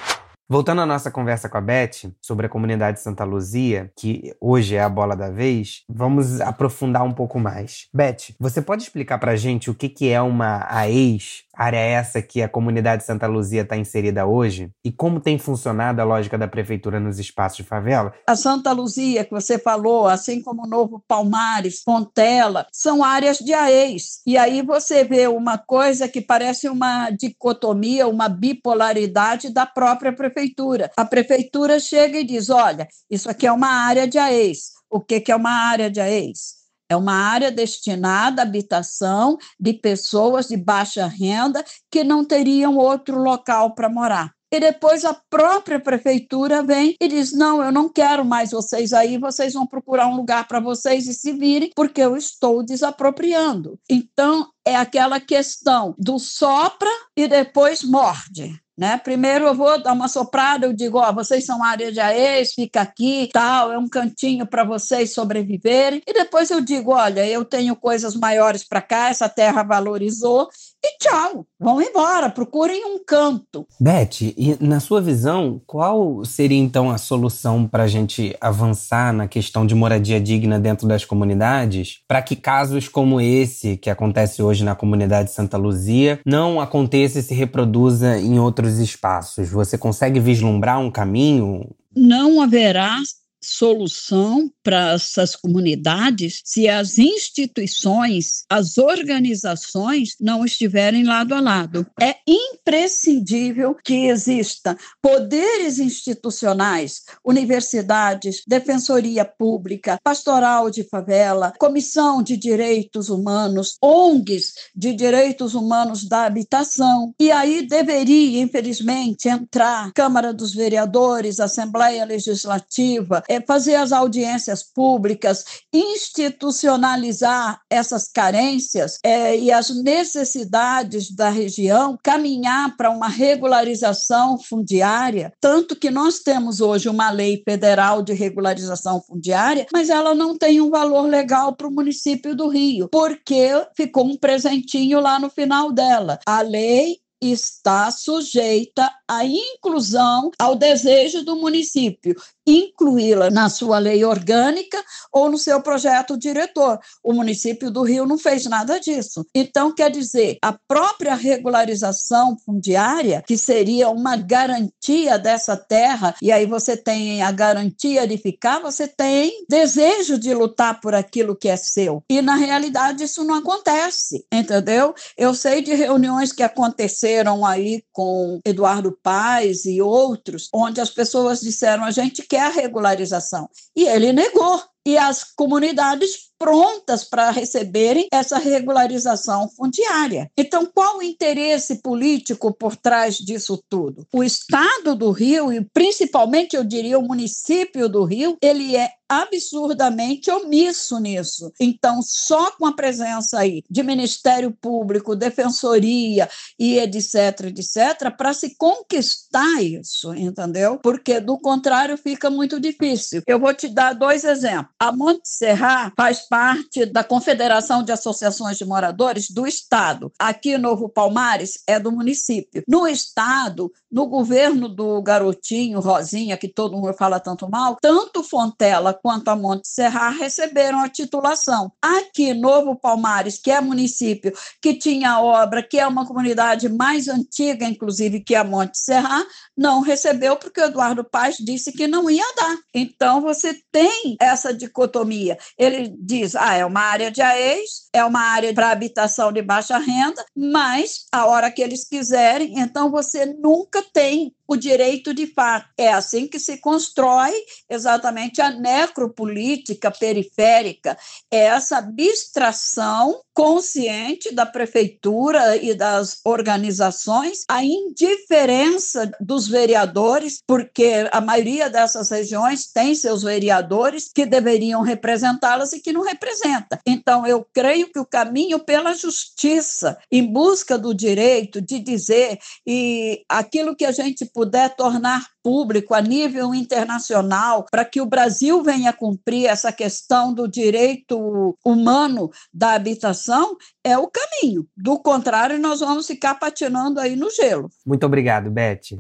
Voltando 0.47 0.83
à 0.83 0.87
nossa 0.87 1.11
conversa 1.11 1.49
com 1.49 1.57
a 1.57 1.61
Beth 1.61 2.13
sobre 2.21 2.45
a 2.45 2.51
comunidade 2.51 3.01
Santa 3.01 3.25
Luzia, 3.25 3.91
que 3.97 4.35
hoje 4.39 4.77
é 4.77 4.83
a 4.83 4.91
bola 4.91 5.17
da 5.17 5.31
vez, 5.31 5.85
vamos 5.89 6.39
aprofundar 6.39 7.03
um 7.03 7.13
pouco 7.13 7.41
mais. 7.41 7.89
Beth, 7.95 8.35
você 8.39 8.61
pode 8.61 8.83
explicar 8.83 9.17
pra 9.17 9.37
gente 9.37 9.71
o 9.71 9.75
que, 9.75 9.89
que 9.89 10.11
é 10.11 10.21
uma 10.21 10.67
AES, 10.69 11.45
área 11.55 11.79
essa 11.79 12.21
que 12.21 12.43
a 12.43 12.49
comunidade 12.49 13.05
Santa 13.05 13.27
Luzia 13.27 13.63
está 13.63 13.75
inserida 13.75 14.27
hoje, 14.27 14.71
e 14.85 14.93
como 14.93 15.19
tem 15.19 15.39
funcionado 15.39 16.03
a 16.03 16.05
lógica 16.05 16.37
da 16.37 16.47
prefeitura 16.47 17.01
nos 17.01 17.19
espaços 17.19 17.57
de 17.57 17.63
favela? 17.63 18.13
A 18.27 18.37
Santa 18.37 18.71
Luzia, 18.73 19.25
que 19.25 19.31
você 19.31 19.59
falou, 19.59 20.07
assim 20.07 20.43
como 20.43 20.67
o 20.67 20.69
Novo 20.69 21.03
Palmares, 21.09 21.83
Pontela, 21.83 22.67
são 22.71 23.03
áreas 23.03 23.39
de 23.39 23.55
AES. 23.55 24.21
E 24.27 24.37
aí 24.37 24.61
você 24.61 25.05
vê 25.05 25.27
uma 25.27 25.57
coisa 25.57 26.07
que 26.07 26.21
parece 26.21 26.69
uma 26.69 27.09
dicotomia, 27.09 28.07
uma 28.07 28.29
bipolaridade 28.29 29.49
da 29.49 29.65
própria 29.65 30.13
prefeitura 30.13 30.34
prefeitura. 30.35 30.91
A 30.97 31.05
prefeitura 31.05 31.79
chega 31.79 32.19
e 32.19 32.25
diz: 32.25 32.51
olha, 32.51 32.89
isso 33.11 33.31
aqui 33.31 33.47
é 33.47 33.53
uma 33.53 33.69
área 33.69 34.07
de 34.07 34.19
AES. 34.19 34.73
O 34.91 35.01
que, 35.01 35.21
que 35.21 35.33
é 35.33 35.37
uma 35.37 35.51
área 35.51 35.91
de 35.91 36.01
AES? 36.01 36.65
É 36.89 36.97
uma 36.97 37.15
área 37.15 37.51
destinada 37.51 38.43
à 38.43 38.45
habitação 38.45 39.39
de 39.59 39.73
pessoas 39.73 40.49
de 40.49 40.57
baixa 40.57 41.07
renda 41.07 41.65
que 41.91 42.05
não 42.05 42.25
teriam 42.25 42.77
outro 42.77 43.19
local 43.19 43.75
para 43.75 43.89
morar. 43.89 44.31
E 44.53 44.61
depois 44.61 45.05
a 45.05 45.13
própria 45.29 45.81
prefeitura 45.81 46.63
vem 46.63 46.95
e 47.01 47.09
diz: 47.09 47.33
não, 47.33 47.63
eu 47.63 47.73
não 47.73 47.89
quero 47.89 48.25
mais 48.25 48.51
vocês 48.53 48.93
aí, 48.93 49.19
vocês 49.19 49.55
vão 49.55 49.67
procurar 49.67 50.07
um 50.07 50.17
lugar 50.17 50.47
para 50.47 50.61
vocês 50.61 51.09
e 51.09 51.15
se 51.15 51.33
virem, 51.33 51.71
porque 51.75 52.01
eu 52.01 52.17
estou 52.17 52.63
desapropriando. 52.63 53.79
Então, 53.91 54.49
é 54.65 54.77
aquela 54.77 55.19
questão 55.19 55.95
do 55.99 56.19
sopra 56.21 56.91
e 57.17 57.27
depois 57.27 57.83
morde. 57.83 58.64
Né? 58.77 58.99
Primeiro 58.99 59.47
eu 59.47 59.55
vou 59.55 59.81
dar 59.81 59.93
uma 59.93 60.09
soprada, 60.09 60.67
eu 60.67 60.73
digo, 60.73 60.99
ó, 60.99 61.13
vocês 61.13 61.47
são 61.47 61.63
área 61.63 61.93
de 61.93 62.01
AES, 62.01 62.55
fica 62.55 62.81
aqui, 62.81 63.29
tal, 63.33 63.71
é 63.71 63.79
um 63.79 63.89
cantinho 63.89 64.47
para 64.47 64.65
vocês 64.65 65.15
sobreviverem. 65.15 66.03
E 66.05 66.13
depois 66.13 66.51
eu 66.51 66.61
digo, 66.61 66.93
olha, 66.93 67.25
eu 67.25 67.45
tenho 67.45 67.77
coisas 67.77 68.17
maiores 68.17 68.65
para 68.65 68.83
cá, 68.83 69.11
essa 69.11 69.29
terra 69.29 69.63
valorizou, 69.63 70.49
e 70.85 70.99
tchau, 70.99 71.47
vão 71.59 71.81
embora, 71.81 72.29
procurem 72.29 72.85
um 72.85 73.03
canto. 73.03 73.67
Beth, 73.81 74.21
e 74.21 74.57
na 74.61 74.81
sua 74.81 75.01
visão, 75.01 75.61
qual 75.67 76.23
seria 76.25 76.59
então 76.59 76.91
a 76.91 76.99
solução 76.99 77.67
para 77.67 77.85
a 77.85 77.89
gente 77.89 78.37
avançar 78.39 79.13
na 79.13 79.27
questão 79.27 79.67
de 79.67 79.75
moradia 79.75 80.21
digna 80.21 80.61
dentro 80.61 80.87
das 80.87 81.05
comunidades, 81.05 82.01
para 82.07 82.21
que 82.21 82.37
casos 82.37 82.87
como 82.87 83.21
esse 83.21 83.79
que 83.79 83.89
acontece 83.89 84.43
hoje 84.43 84.63
na 84.63 84.75
comunidade 84.75 85.33
Santa 85.33 85.57
Luzia 85.57 86.21
não 86.27 86.61
aconteça 86.61 87.19
e 87.19 87.23
se 87.23 87.33
reproduza 87.33 88.19
em 88.19 88.39
outros 88.39 88.79
espaços? 88.79 89.49
Você 89.49 89.79
consegue 89.79 90.21
vislumbrar 90.21 90.79
um 90.79 90.91
caminho? 90.91 91.67
Não 91.97 92.43
haverá 92.43 92.99
solução 93.45 94.51
para 94.63 94.93
essas 94.93 95.37
comunidades 95.37 96.41
se 96.45 96.69
as 96.69 96.99
instituições, 96.99 98.45
as 98.51 98.79
organizações 98.79 100.15
não 100.21 100.45
estiverem 100.45 101.05
lado 101.05 101.35
a 101.35 101.41
lado. 101.41 101.87
É 102.01 102.17
imprescindível 102.27 103.77
que 103.85 104.07
exista 104.07 104.77
poderes 105.03 105.79
institucionais, 105.79 107.03
universidades, 107.25 108.43
defensoria 108.47 109.25
pública, 109.25 109.99
pastoral 110.03 110.71
de 110.71 110.85
favela, 110.85 111.53
comissão 111.59 112.23
de 112.23 112.37
direitos 112.37 113.09
humanos, 113.09 113.77
ONGs 113.83 114.55
de 114.75 114.95
direitos 114.95 115.55
humanos 115.55 116.05
da 116.09 116.25
habitação. 116.25 117.15
E 117.21 117.31
aí 117.31 117.67
deveria, 117.67 118.41
infelizmente, 118.41 119.29
entrar 119.29 119.93
Câmara 119.93 120.33
dos 120.33 120.55
Vereadores, 120.55 121.41
Assembleia 121.41 122.05
Legislativa, 122.05 123.23
é 123.35 123.41
fazer 123.41 123.75
as 123.75 123.93
audiências 123.93 124.63
públicas, 124.63 125.45
institucionalizar 125.73 127.61
essas 127.71 128.09
carências 128.09 128.99
é, 129.05 129.37
e 129.37 129.53
as 129.53 129.71
necessidades 129.83 131.15
da 131.15 131.29
região, 131.29 131.99
caminhar 132.03 132.77
para 132.77 132.91
uma 132.91 133.09
regularização 133.09 134.39
fundiária, 134.39 135.33
tanto 135.41 135.77
que 135.77 135.91
nós 135.91 136.21
temos 136.21 136.61
hoje 136.61 136.89
uma 136.89 137.11
lei 137.11 137.43
federal 137.45 138.03
de 138.03 138.13
regularização 138.13 139.03
fundiária, 139.03 139.67
mas 139.73 139.91
ela 139.91 140.15
não 140.15 140.37
tem 140.37 140.61
um 140.61 140.71
valor 140.71 141.07
legal 141.07 141.55
para 141.55 141.69
o 141.69 141.73
município 141.73 142.35
do 142.35 142.49
Rio, 142.49 142.89
porque 142.91 143.51
ficou 143.77 144.07
um 144.07 144.17
presentinho 144.17 145.01
lá 145.01 145.19
no 145.19 145.31
final 145.31 145.73
dela. 145.73 146.19
A 146.27 146.41
lei 146.41 147.04
está 147.33 147.91
sujeita 147.91 148.91
à 149.09 149.25
inclusão 149.25 150.31
ao 150.39 150.57
desejo 150.57 151.25
do 151.25 151.37
município 151.37 152.15
incluí-la 152.47 153.31
na 153.31 153.49
sua 153.49 153.79
lei 153.79 154.05
orgânica 154.05 154.83
ou 155.13 155.31
no 155.31 155.39
seu 155.39 155.61
projeto 155.63 156.17
diretor. 156.17 156.79
O 157.03 157.13
município 157.13 157.71
do 157.71 157.83
Rio 157.83 158.07
não 158.07 158.19
fez 158.19 158.45
nada 158.47 158.79
disso. 158.79 159.25
Então, 159.35 159.75
quer 159.75 159.91
dizer, 159.91 160.39
a 160.43 160.55
própria 160.69 161.15
regularização 161.15 162.37
fundiária, 162.45 163.23
que 163.27 163.37
seria 163.37 163.89
uma 163.89 164.17
garantia 164.17 165.19
dessa 165.19 165.57
terra, 165.57 166.15
e 166.21 166.31
aí 166.31 166.47
você 166.47 166.77
tem 166.77 167.23
a 167.23 167.33
garantia 167.33 168.07
de 168.07 168.19
ficar, 168.19 168.61
você 168.61 168.87
tem 168.87 169.45
desejo 169.49 170.19
de 170.19 170.35
lutar 170.35 170.81
por 170.81 170.95
aquilo 170.95 171.37
que 171.37 171.49
é 171.49 171.57
seu. 171.57 172.03
E, 172.09 172.21
na 172.21 172.35
realidade, 172.35 173.05
isso 173.05 173.25
não 173.25 173.37
acontece, 173.37 174.27
entendeu? 174.33 174.95
Eu 175.17 175.35
sei 175.35 175.63
de 175.63 175.75
reuniões 175.75 176.33
que 176.33 176.43
aconteceram 176.43 177.14
aí 177.45 177.83
com 177.93 178.41
Eduardo 178.45 178.93
Paes 179.03 179.65
e 179.65 179.81
outros, 179.81 180.49
onde 180.53 180.81
as 180.81 180.91
pessoas 180.91 181.41
disseram: 181.41 181.85
a 181.85 181.91
gente 181.91 182.23
quer 182.23 182.43
a 182.43 182.49
regularização. 182.49 183.49
E 183.75 183.87
ele 183.87 184.13
negou. 184.13 184.61
E 184.87 184.99
as 184.99 185.25
comunidades 185.25 186.25
prontas 186.39 187.05
para 187.05 187.31
receberem 187.31 188.07
essa 188.13 188.39
regularização 188.39 189.49
fundiária. 189.49 190.31
Então, 190.37 190.67
qual 190.67 190.99
o 190.99 191.03
interesse 191.03 191.81
político 191.81 192.53
por 192.53 192.77
trás 192.77 193.17
disso 193.17 193.63
tudo? 193.69 194.07
O 194.13 194.23
Estado 194.23 194.95
do 194.95 195.11
Rio, 195.11 195.53
e 195.53 195.65
principalmente 195.73 196.55
eu 196.55 196.65
diria 196.65 196.99
o 196.99 197.07
município 197.07 197.89
do 197.89 198.05
Rio, 198.05 198.37
ele 198.43 198.77
é 198.77 198.91
absurdamente 199.09 200.31
omisso 200.31 200.99
nisso. 200.99 201.53
Então, 201.61 202.01
só 202.03 202.51
com 202.53 202.67
a 202.67 202.75
presença 202.75 203.39
aí 203.39 203.63
de 203.71 203.83
Ministério 203.83 204.51
Público, 204.51 205.15
Defensoria 205.15 206.29
e 206.59 206.79
etc, 206.79 207.47
etc, 207.47 208.15
para 208.17 208.33
se 208.33 208.57
conquistar 208.57 209.63
isso, 209.63 210.15
entendeu? 210.15 210.79
Porque 210.83 211.21
do 211.21 211.39
contrário 211.39 211.97
fica 211.97 212.31
muito 212.31 212.59
difícil. 212.59 213.23
Eu 213.27 213.39
vou 213.39 213.53
te 213.55 213.69
dar 213.69 213.93
dois 213.93 214.25
exemplos. 214.25 214.74
A 214.79 214.91
Monte 214.91 215.29
Serra 215.29 215.93
faz 215.97 216.29
parte 216.29 216.85
da 216.85 217.05
Confederação 217.05 217.83
de 217.83 217.93
Associações 217.93 218.59
de 218.59 218.65
Moradores 218.65 219.31
do 219.31 219.47
Estado. 219.47 220.13
Aqui, 220.19 220.59
Novo 220.59 220.89
Palmares 220.89 221.63
é 221.67 221.79
do 221.79 221.93
município. 221.93 222.63
No 222.67 222.87
Estado, 222.87 223.73
no 223.91 224.07
governo 224.07 224.69
do 224.69 225.01
garotinho 225.01 225.79
Rosinha, 225.79 226.37
que 226.37 226.49
todo 226.49 226.77
mundo 226.77 226.93
fala 226.95 227.21
tanto 227.21 227.49
mal, 227.49 227.77
tanto 227.81 228.25
Fontela 228.25 228.93
quanto 228.93 229.29
a 229.29 229.37
Monte 229.37 229.69
Serra 229.69 230.11
receberam 230.11 230.81
a 230.81 230.89
titulação. 230.89 231.73
Aqui, 231.81 232.35
Novo 232.35 232.75
Palmares, 232.75 233.39
que 233.39 233.53
é 233.53 233.61
município 233.61 234.33
que 234.61 234.75
tinha 234.75 235.21
obra, 235.21 235.63
que 235.63 235.79
é 235.79 235.87
uma 235.87 236.05
comunidade 236.05 236.69
mais 236.69 237.07
antiga, 237.07 237.65
inclusive, 237.65 238.21
que 238.21 238.35
a 238.35 238.43
Monte 238.43 238.77
Serra, 238.77 239.25
não 239.57 239.81
recebeu 239.81 240.37
porque 240.37 240.61
o 240.61 240.65
Eduardo 240.65 241.05
Paz 241.05 241.37
disse 241.39 241.71
que 241.71 241.87
não 241.87 242.11
ia 242.11 242.27
dar. 242.37 242.57
Então, 242.75 243.21
você 243.21 243.57
tem 243.71 244.17
essa 244.21 244.53
dicotomia. 244.65 245.39
Ele 245.59 245.95
diz, 245.99 246.35
ah, 246.35 246.55
é 246.55 246.65
uma 246.65 246.81
área 246.81 247.11
de 247.11 247.23
AES, 247.23 247.89
é 247.93 248.05
uma 248.05 248.21
área 248.21 248.53
para 248.53 248.71
habitação 248.71 249.33
de 249.33 249.43
baixa 249.43 249.79
renda, 249.79 250.25
mas 250.37 251.07
a 251.13 251.27
hora 251.27 251.51
que 251.51 251.63
eles 251.63 251.87
quiserem, 251.89 252.59
então 252.59 252.91
você 252.91 253.27
nunca 253.27 253.83
tem 253.93 254.35
o 254.47 254.57
direito 254.57 255.15
de 255.15 255.27
fato. 255.27 255.69
É 255.77 255.93
assim 255.93 256.27
que 256.27 256.39
se 256.39 256.59
constrói 256.59 257.33
exatamente 257.69 258.41
a 258.41 258.51
necropolítica 258.51 259.91
periférica, 259.91 260.97
é 261.31 261.45
essa 261.45 261.79
abstração 261.79 263.21
consciente 263.35 264.33
da 264.33 264.47
prefeitura 264.47 265.57
e 265.57 265.75
das 265.75 266.21
organizações, 266.25 267.45
a 267.49 267.65
indiferença 267.65 269.11
dos 269.21 269.49
vereadores, 269.49 270.39
porque 270.47 271.09
a 271.11 271.21
maioria 271.21 271.69
dessas 271.69 272.11
regiões 272.11 272.67
tem 272.73 272.95
seus 272.95 273.23
vereadores 273.23 274.09
que 274.15 274.25
deveriam 274.25 274.83
representá-las 274.83 275.73
e 275.73 275.81
que 275.81 275.93
não 275.93 276.03
representa. 276.03 276.79
Então, 276.87 277.27
eu 277.27 277.45
creio 277.53 277.91
que 277.91 277.99
o 277.99 278.07
caminho 278.07 278.61
pela 278.61 278.95
justiça, 278.95 279.99
em 280.11 280.25
busca 280.25 280.79
do 280.79 280.95
direito 280.95 281.61
de 281.61 281.81
dizer 281.81 282.39
e 282.67 283.25
aquilo 283.29 283.75
que 283.75 283.85
a 283.85 283.93
gente 283.93 284.25
puder 284.35 284.75
tornar 284.75 285.25
público 285.43 285.95
a 285.95 286.01
nível 286.01 286.53
internacional 286.53 287.65
para 287.71 287.85
que 287.85 288.01
o 288.01 288.07
Brasil 288.07 288.63
venha 288.63 288.93
cumprir 288.93 289.47
essa 289.47 289.71
questão 289.71 290.35
do 290.35 290.49
direito 290.49 291.57
humano 291.65 292.31
da 292.53 292.73
habitação 292.73 293.57
é 293.85 293.97
o 293.97 294.09
caminho. 294.09 294.67
Do 294.77 294.99
contrário, 294.99 295.59
nós 295.59 295.79
vamos 295.79 296.07
ficar 296.07 296.35
patinando 296.35 296.99
aí 296.99 297.15
no 297.15 297.31
gelo. 297.31 297.71
Muito 297.87 298.05
obrigado, 298.05 298.51
Beth. 298.51 298.97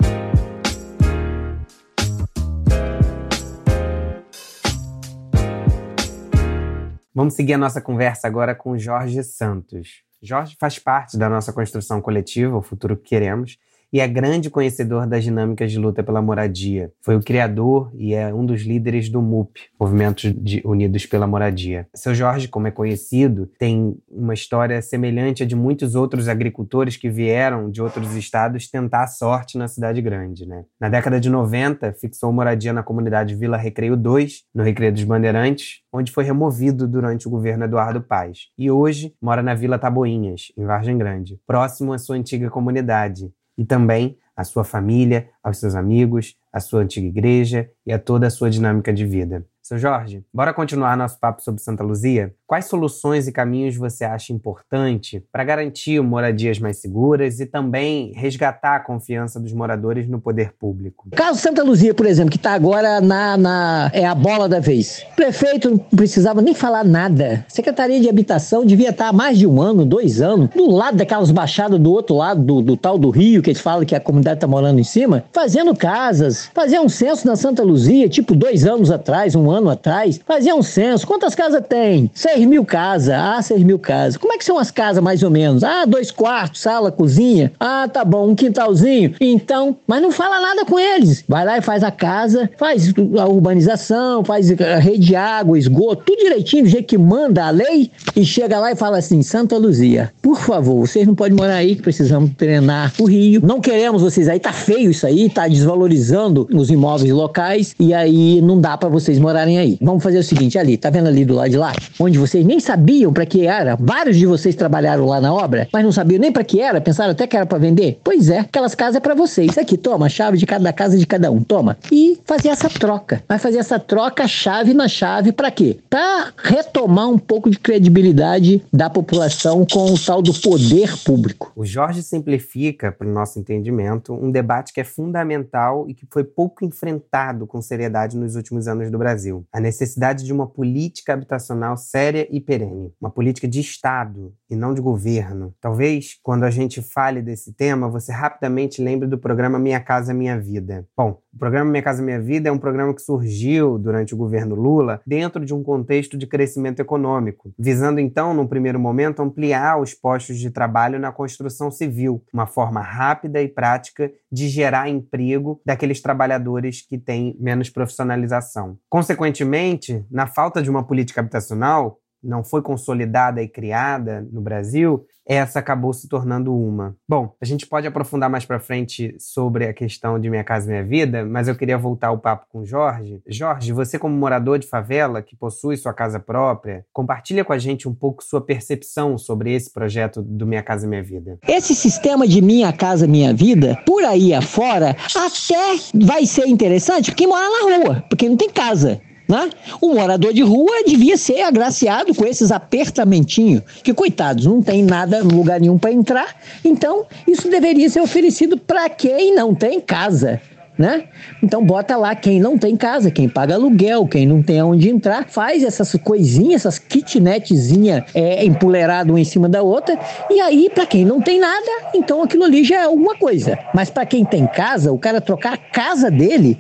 Vamos 7.12 7.34
seguir 7.34 7.54
a 7.54 7.58
nossa 7.58 7.80
conversa 7.80 8.26
agora 8.26 8.54
com 8.54 8.76
Jorge 8.76 9.22
Santos. 9.22 10.02
Jorge 10.20 10.56
faz 10.58 10.78
parte 10.78 11.16
da 11.16 11.28
nossa 11.28 11.52
construção 11.52 12.00
coletiva, 12.00 12.56
o 12.56 12.62
futuro 12.62 12.96
que 12.96 13.10
queremos, 13.10 13.56
e 13.94 14.00
é 14.00 14.08
grande 14.08 14.50
conhecedor 14.50 15.06
das 15.06 15.22
dinâmicas 15.22 15.70
de 15.70 15.78
luta 15.78 16.02
pela 16.02 16.20
moradia. 16.20 16.90
Foi 17.00 17.14
o 17.14 17.22
criador 17.22 17.92
e 17.94 18.12
é 18.12 18.34
um 18.34 18.44
dos 18.44 18.62
líderes 18.62 19.08
do 19.08 19.22
MUP, 19.22 19.60
Movimentos 19.78 20.34
Unidos 20.64 21.06
pela 21.06 21.28
Moradia. 21.28 21.86
Seu 21.94 22.12
Jorge, 22.12 22.48
como 22.48 22.66
é 22.66 22.72
conhecido, 22.72 23.48
tem 23.56 23.96
uma 24.10 24.34
história 24.34 24.82
semelhante 24.82 25.44
à 25.44 25.46
de 25.46 25.54
muitos 25.54 25.94
outros 25.94 26.26
agricultores 26.26 26.96
que 26.96 27.08
vieram 27.08 27.70
de 27.70 27.80
outros 27.80 28.16
estados 28.16 28.68
tentar 28.68 29.04
a 29.04 29.06
sorte 29.06 29.56
na 29.56 29.68
cidade 29.68 30.02
grande. 30.02 30.44
Né? 30.44 30.64
Na 30.80 30.88
década 30.88 31.20
de 31.20 31.30
90, 31.30 31.92
fixou 31.92 32.32
moradia 32.32 32.72
na 32.72 32.82
comunidade 32.82 33.36
Vila 33.36 33.56
Recreio 33.56 33.96
2, 33.96 34.42
no 34.52 34.64
Recreio 34.64 34.92
dos 34.92 35.04
Bandeirantes, 35.04 35.82
onde 35.92 36.10
foi 36.10 36.24
removido 36.24 36.88
durante 36.88 37.28
o 37.28 37.30
governo 37.30 37.62
Eduardo 37.62 38.02
Paz. 38.02 38.48
E 38.58 38.72
hoje 38.72 39.14
mora 39.22 39.40
na 39.40 39.54
Vila 39.54 39.78
Taboinhas, 39.78 40.50
em 40.58 40.64
Vargem 40.64 40.98
Grande, 40.98 41.38
próximo 41.46 41.92
à 41.92 41.98
sua 41.98 42.16
antiga 42.16 42.50
comunidade 42.50 43.32
e 43.56 43.64
também 43.64 44.18
à 44.36 44.44
sua 44.44 44.64
família, 44.64 45.28
aos 45.42 45.58
seus 45.58 45.74
amigos, 45.74 46.36
à 46.52 46.60
sua 46.60 46.80
antiga 46.80 47.06
igreja 47.06 47.70
e 47.86 47.92
a 47.92 47.98
toda 47.98 48.26
a 48.26 48.30
sua 48.30 48.50
dinâmica 48.50 48.92
de 48.92 49.06
vida. 49.06 49.46
Seu 49.66 49.78
Jorge, 49.78 50.22
bora 50.30 50.52
continuar 50.52 50.94
nosso 50.94 51.18
papo 51.18 51.42
sobre 51.42 51.62
Santa 51.62 51.82
Luzia? 51.82 52.34
Quais 52.46 52.66
soluções 52.66 53.26
e 53.26 53.32
caminhos 53.32 53.74
você 53.74 54.04
acha 54.04 54.30
importante 54.30 55.24
para 55.32 55.42
garantir 55.42 56.02
moradias 56.02 56.58
mais 56.58 56.76
seguras 56.76 57.40
e 57.40 57.46
também 57.46 58.12
resgatar 58.14 58.76
a 58.76 58.80
confiança 58.80 59.40
dos 59.40 59.54
moradores 59.54 60.06
no 60.06 60.20
poder 60.20 60.52
público? 60.52 61.08
Caso 61.12 61.40
Santa 61.40 61.62
Luzia, 61.62 61.94
por 61.94 62.04
exemplo, 62.04 62.30
que 62.30 62.36
está 62.36 62.52
agora 62.52 63.00
na, 63.00 63.38
na, 63.38 63.90
é 63.94 64.04
a 64.04 64.14
bola 64.14 64.46
da 64.50 64.60
vez. 64.60 65.02
O 65.12 65.16
prefeito 65.16 65.70
não 65.70 65.78
precisava 65.78 66.42
nem 66.42 66.52
falar 66.52 66.84
nada. 66.84 67.46
Secretaria 67.48 67.98
de 67.98 68.08
Habitação 68.10 68.66
devia 68.66 68.90
estar 68.90 69.08
há 69.08 69.12
mais 69.14 69.38
de 69.38 69.46
um 69.46 69.62
ano, 69.62 69.86
dois 69.86 70.20
anos, 70.20 70.50
do 70.50 70.70
lado 70.70 70.98
daquelas 70.98 71.30
baixadas 71.30 71.80
do 71.80 71.90
outro 71.90 72.16
lado 72.16 72.42
do, 72.42 72.60
do 72.60 72.76
tal 72.76 72.98
do 72.98 73.08
Rio, 73.08 73.40
que 73.40 73.48
eles 73.48 73.62
falam 73.62 73.86
que 73.86 73.94
a 73.94 74.00
comunidade 74.00 74.36
está 74.36 74.46
morando 74.46 74.78
em 74.78 74.84
cima, 74.84 75.24
fazendo 75.32 75.74
casas, 75.74 76.50
fazer 76.52 76.78
um 76.80 76.88
censo 76.90 77.26
na 77.26 77.34
Santa 77.34 77.62
Luzia, 77.62 78.10
tipo 78.10 78.34
dois 78.34 78.66
anos 78.66 78.90
atrás, 78.90 79.34
um 79.34 79.50
ano 79.50 79.53
atrás, 79.70 80.20
fazia 80.26 80.54
um 80.54 80.62
censo. 80.62 81.06
Quantas 81.06 81.34
casas 81.34 81.62
tem? 81.68 82.10
6 82.14 82.46
mil 82.46 82.64
casas. 82.64 83.14
Ah, 83.14 83.40
6 83.40 83.62
mil 83.62 83.78
casas. 83.78 84.16
Como 84.16 84.32
é 84.32 84.38
que 84.38 84.44
são 84.44 84.58
as 84.58 84.70
casas, 84.70 85.02
mais 85.02 85.22
ou 85.22 85.30
menos? 85.30 85.64
Ah, 85.64 85.84
dois 85.84 86.10
quartos, 86.10 86.60
sala, 86.60 86.90
cozinha. 86.90 87.52
Ah, 87.58 87.88
tá 87.90 88.04
bom, 88.04 88.28
um 88.28 88.34
quintalzinho. 88.34 89.14
Então, 89.20 89.76
mas 89.86 90.02
não 90.02 90.10
fala 90.10 90.40
nada 90.40 90.64
com 90.64 90.78
eles. 90.78 91.24
Vai 91.28 91.44
lá 91.44 91.58
e 91.58 91.62
faz 91.62 91.82
a 91.82 91.90
casa, 91.90 92.50
faz 92.56 92.92
a 93.18 93.26
urbanização, 93.26 94.24
faz 94.24 94.50
a 94.60 94.78
rede 94.78 95.06
de 95.06 95.16
água, 95.16 95.58
esgoto, 95.58 96.02
tudo 96.04 96.18
direitinho, 96.22 96.64
do 96.64 96.68
jeito 96.68 96.86
que 96.86 96.98
manda 96.98 97.46
a 97.46 97.50
lei. 97.50 97.90
E 98.16 98.24
chega 98.24 98.58
lá 98.58 98.72
e 98.72 98.76
fala 98.76 98.98
assim: 98.98 99.22
Santa 99.22 99.56
Luzia, 99.56 100.12
por 100.22 100.38
favor, 100.38 100.86
vocês 100.86 101.06
não 101.06 101.14
podem 101.14 101.36
morar 101.36 101.56
aí, 101.56 101.76
que 101.76 101.82
precisamos 101.82 102.30
treinar 102.36 102.92
o 102.98 103.04
Rio. 103.04 103.40
Não 103.44 103.60
queremos 103.60 104.02
vocês 104.02 104.28
aí, 104.28 104.38
tá 104.38 104.52
feio 104.52 104.90
isso 104.90 105.06
aí, 105.06 105.28
tá 105.28 105.46
desvalorizando 105.48 106.48
os 106.52 106.70
imóveis 106.70 107.12
locais 107.12 107.74
e 107.78 107.92
aí 107.92 108.40
não 108.40 108.60
dá 108.60 108.76
para 108.76 108.88
vocês 108.88 109.18
morarem 109.44 109.58
aí. 109.58 109.78
Vamos 109.80 110.02
fazer 110.02 110.18
o 110.18 110.22
seguinte, 110.22 110.58
ali, 110.58 110.76
tá 110.76 110.90
vendo 110.90 111.08
ali 111.08 111.24
do 111.24 111.34
lado 111.34 111.50
de 111.50 111.56
lá? 111.56 111.72
Onde 112.00 112.18
vocês 112.18 112.44
nem 112.44 112.58
sabiam 112.58 113.12
para 113.12 113.26
que 113.26 113.46
era. 113.46 113.76
Vários 113.76 114.16
de 114.16 114.26
vocês 114.26 114.54
trabalharam 114.54 115.06
lá 115.06 115.20
na 115.20 115.32
obra, 115.32 115.68
mas 115.72 115.84
não 115.84 115.92
sabiam 115.92 116.18
nem 116.18 116.32
para 116.32 116.42
que 116.42 116.60
era, 116.60 116.80
pensaram 116.80 117.12
até 117.12 117.26
que 117.26 117.36
era 117.36 117.46
para 117.46 117.58
vender. 117.58 118.00
Pois 118.02 118.28
é, 118.28 118.40
aquelas 118.40 118.74
casas 118.74 118.96
é 118.96 119.00
para 119.00 119.14
vocês. 119.14 119.56
Aqui, 119.58 119.76
toma, 119.76 120.06
a 120.06 120.08
chave 120.08 120.38
de 120.38 120.46
cada 120.46 120.72
casa 120.72 120.96
de 120.96 121.06
cada 121.06 121.30
um, 121.30 121.42
toma. 121.42 121.76
E 121.92 122.18
fazer 122.24 122.48
essa 122.48 122.68
troca. 122.68 123.22
Vai 123.28 123.38
fazer 123.38 123.58
essa 123.58 123.78
troca 123.78 124.26
chave 124.26 124.74
na 124.74 124.88
chave 124.88 125.32
para 125.32 125.50
quê? 125.50 125.78
Para 125.88 126.32
retomar 126.36 127.08
um 127.08 127.18
pouco 127.18 127.50
de 127.50 127.58
credibilidade 127.58 128.62
da 128.72 128.88
população 128.88 129.66
com 129.70 129.92
o 129.92 129.98
tal 129.98 130.22
do 130.22 130.32
poder 130.32 130.96
público. 131.04 131.52
O 131.54 131.64
Jorge 131.64 132.02
simplifica, 132.02 132.90
para 132.90 133.06
o 133.06 133.12
nosso 133.12 133.38
entendimento, 133.38 134.12
um 134.12 134.30
debate 134.30 134.72
que 134.72 134.80
é 134.80 134.84
fundamental 134.84 135.86
e 135.88 135.94
que 135.94 136.06
foi 136.10 136.24
pouco 136.24 136.64
enfrentado 136.64 137.46
com 137.46 137.60
seriedade 137.60 138.16
nos 138.16 138.36
últimos 138.36 138.66
anos 138.68 138.90
do 138.90 138.98
Brasil. 139.34 139.46
A 139.52 139.60
necessidade 139.60 140.24
de 140.24 140.32
uma 140.32 140.46
política 140.46 141.12
habitacional 141.12 141.76
séria 141.76 142.28
e 142.30 142.40
perene. 142.40 142.92
Uma 143.00 143.10
política 143.10 143.48
de 143.48 143.60
Estado 143.60 144.32
e 144.48 144.54
não 144.54 144.74
de 144.74 144.80
governo. 144.80 145.54
Talvez, 145.60 146.18
quando 146.22 146.44
a 146.44 146.50
gente 146.50 146.80
fale 146.82 147.22
desse 147.22 147.52
tema, 147.52 147.88
você 147.88 148.12
rapidamente 148.12 148.82
lembre 148.82 149.08
do 149.08 149.18
programa 149.18 149.58
Minha 149.58 149.80
Casa 149.80 150.14
Minha 150.14 150.38
Vida. 150.38 150.86
Bom, 150.96 151.20
o 151.34 151.38
programa 151.38 151.70
Minha 151.70 151.82
Casa 151.82 152.02
Minha 152.02 152.20
Vida 152.20 152.48
é 152.48 152.52
um 152.52 152.58
programa 152.58 152.94
que 152.94 153.02
surgiu 153.02 153.76
durante 153.76 154.14
o 154.14 154.16
governo 154.16 154.54
Lula 154.54 155.00
dentro 155.04 155.44
de 155.44 155.52
um 155.52 155.64
contexto 155.64 156.16
de 156.16 156.26
crescimento 156.26 156.80
econômico, 156.80 157.52
visando 157.58 157.98
então, 157.98 158.32
num 158.32 158.46
primeiro 158.46 158.78
momento, 158.78 159.20
ampliar 159.20 159.80
os 159.80 159.92
postos 159.92 160.38
de 160.38 160.50
trabalho 160.50 160.98
na 160.98 161.10
construção 161.10 161.70
civil, 161.70 162.22
uma 162.32 162.46
forma 162.46 162.80
rápida 162.80 163.42
e 163.42 163.48
prática 163.48 164.12
de 164.30 164.48
gerar 164.48 164.88
emprego 164.88 165.60
daqueles 165.66 166.00
trabalhadores 166.00 166.86
que 166.86 166.98
têm 166.98 167.36
menos 167.40 167.68
profissionalização. 167.68 168.78
Consequentemente, 168.88 170.04
na 170.10 170.26
falta 170.26 170.62
de 170.62 170.70
uma 170.70 170.84
política 170.84 171.20
habitacional, 171.20 171.98
não 172.24 172.42
foi 172.42 172.62
consolidada 172.62 173.42
e 173.42 173.48
criada 173.48 174.26
no 174.32 174.40
Brasil, 174.40 175.06
essa 175.26 175.58
acabou 175.58 175.92
se 175.92 176.08
tornando 176.08 176.54
uma. 176.54 176.94
Bom, 177.08 177.34
a 177.40 177.44
gente 177.44 177.66
pode 177.66 177.86
aprofundar 177.86 178.28
mais 178.28 178.44
para 178.44 178.60
frente 178.60 179.14
sobre 179.18 179.66
a 179.66 179.72
questão 179.72 180.18
de 180.20 180.28
Minha 180.28 180.44
Casa 180.44 180.68
Minha 180.68 180.84
Vida, 180.84 181.24
mas 181.24 181.48
eu 181.48 181.56
queria 181.56 181.78
voltar 181.78 182.10
o 182.10 182.18
papo 182.18 182.46
com 182.50 182.64
Jorge. 182.64 183.22
Jorge, 183.26 183.72
você 183.72 183.98
como 183.98 184.14
morador 184.14 184.58
de 184.58 184.66
favela 184.66 185.22
que 185.22 185.34
possui 185.34 185.76
sua 185.76 185.94
casa 185.94 186.20
própria, 186.20 186.84
compartilha 186.92 187.44
com 187.44 187.52
a 187.52 187.58
gente 187.58 187.88
um 187.88 187.94
pouco 187.94 188.22
sua 188.22 188.40
percepção 188.40 189.16
sobre 189.16 189.54
esse 189.54 189.72
projeto 189.72 190.22
do 190.22 190.46
Minha 190.46 190.62
Casa 190.62 190.86
Minha 190.86 191.02
Vida. 191.02 191.38
Esse 191.48 191.74
sistema 191.74 192.28
de 192.28 192.42
Minha 192.42 192.72
Casa 192.72 193.06
Minha 193.06 193.32
Vida, 193.32 193.80
por 193.86 194.04
aí 194.04 194.34
afora, 194.34 194.90
até 194.90 196.04
vai 196.04 196.26
ser 196.26 196.46
interessante 196.46 197.10
porque 197.10 197.26
mora 197.26 197.48
na 197.48 197.76
rua, 197.76 198.04
porque 198.08 198.28
não 198.28 198.36
tem 198.36 198.50
casa. 198.50 199.00
Né? 199.28 199.50
O 199.80 199.94
morador 199.94 200.32
de 200.32 200.42
rua 200.42 200.84
devia 200.86 201.16
ser 201.16 201.42
agraciado 201.42 202.14
com 202.14 202.26
esses 202.26 202.52
apertamentinhos, 202.52 203.62
que 203.82 203.94
coitados, 203.94 204.44
não 204.44 204.62
tem 204.62 204.82
nada, 204.82 205.22
lugar 205.22 205.60
nenhum 205.60 205.78
para 205.78 205.92
entrar. 205.92 206.36
Então, 206.62 207.06
isso 207.26 207.48
deveria 207.48 207.88
ser 207.88 208.00
oferecido 208.00 208.58
para 208.58 208.88
quem 208.88 209.34
não 209.34 209.54
tem 209.54 209.80
casa. 209.80 210.40
Né? 210.76 211.04
Então 211.40 211.64
bota 211.64 211.96
lá 211.96 212.16
quem 212.16 212.40
não 212.40 212.58
tem 212.58 212.76
casa, 212.76 213.08
quem 213.08 213.28
paga 213.28 213.54
aluguel, 213.54 214.08
quem 214.08 214.26
não 214.26 214.42
tem 214.42 214.58
aonde 214.58 214.90
entrar, 214.90 215.24
faz 215.28 215.62
essas 215.62 215.94
coisinhas, 216.02 216.62
essas 216.62 216.80
kitnetzinhas 216.80 218.02
é, 218.12 218.44
uma 218.44 219.16
em 219.16 219.24
cima 219.24 219.48
da 219.48 219.62
outra, 219.62 219.96
e 220.28 220.40
aí 220.40 220.68
para 220.74 220.84
quem 220.84 221.04
não 221.04 221.20
tem 221.20 221.38
nada, 221.38 221.70
então 221.94 222.24
aquilo 222.24 222.42
ali 222.42 222.64
já 222.64 222.80
é 222.80 222.84
alguma 222.86 223.14
coisa. 223.14 223.56
Mas 223.72 223.88
para 223.88 224.04
quem 224.04 224.24
tem 224.24 224.48
casa, 224.48 224.90
o 224.90 224.98
cara 224.98 225.20
trocar 225.20 225.52
a 225.52 225.56
casa 225.56 226.10
dele 226.10 226.58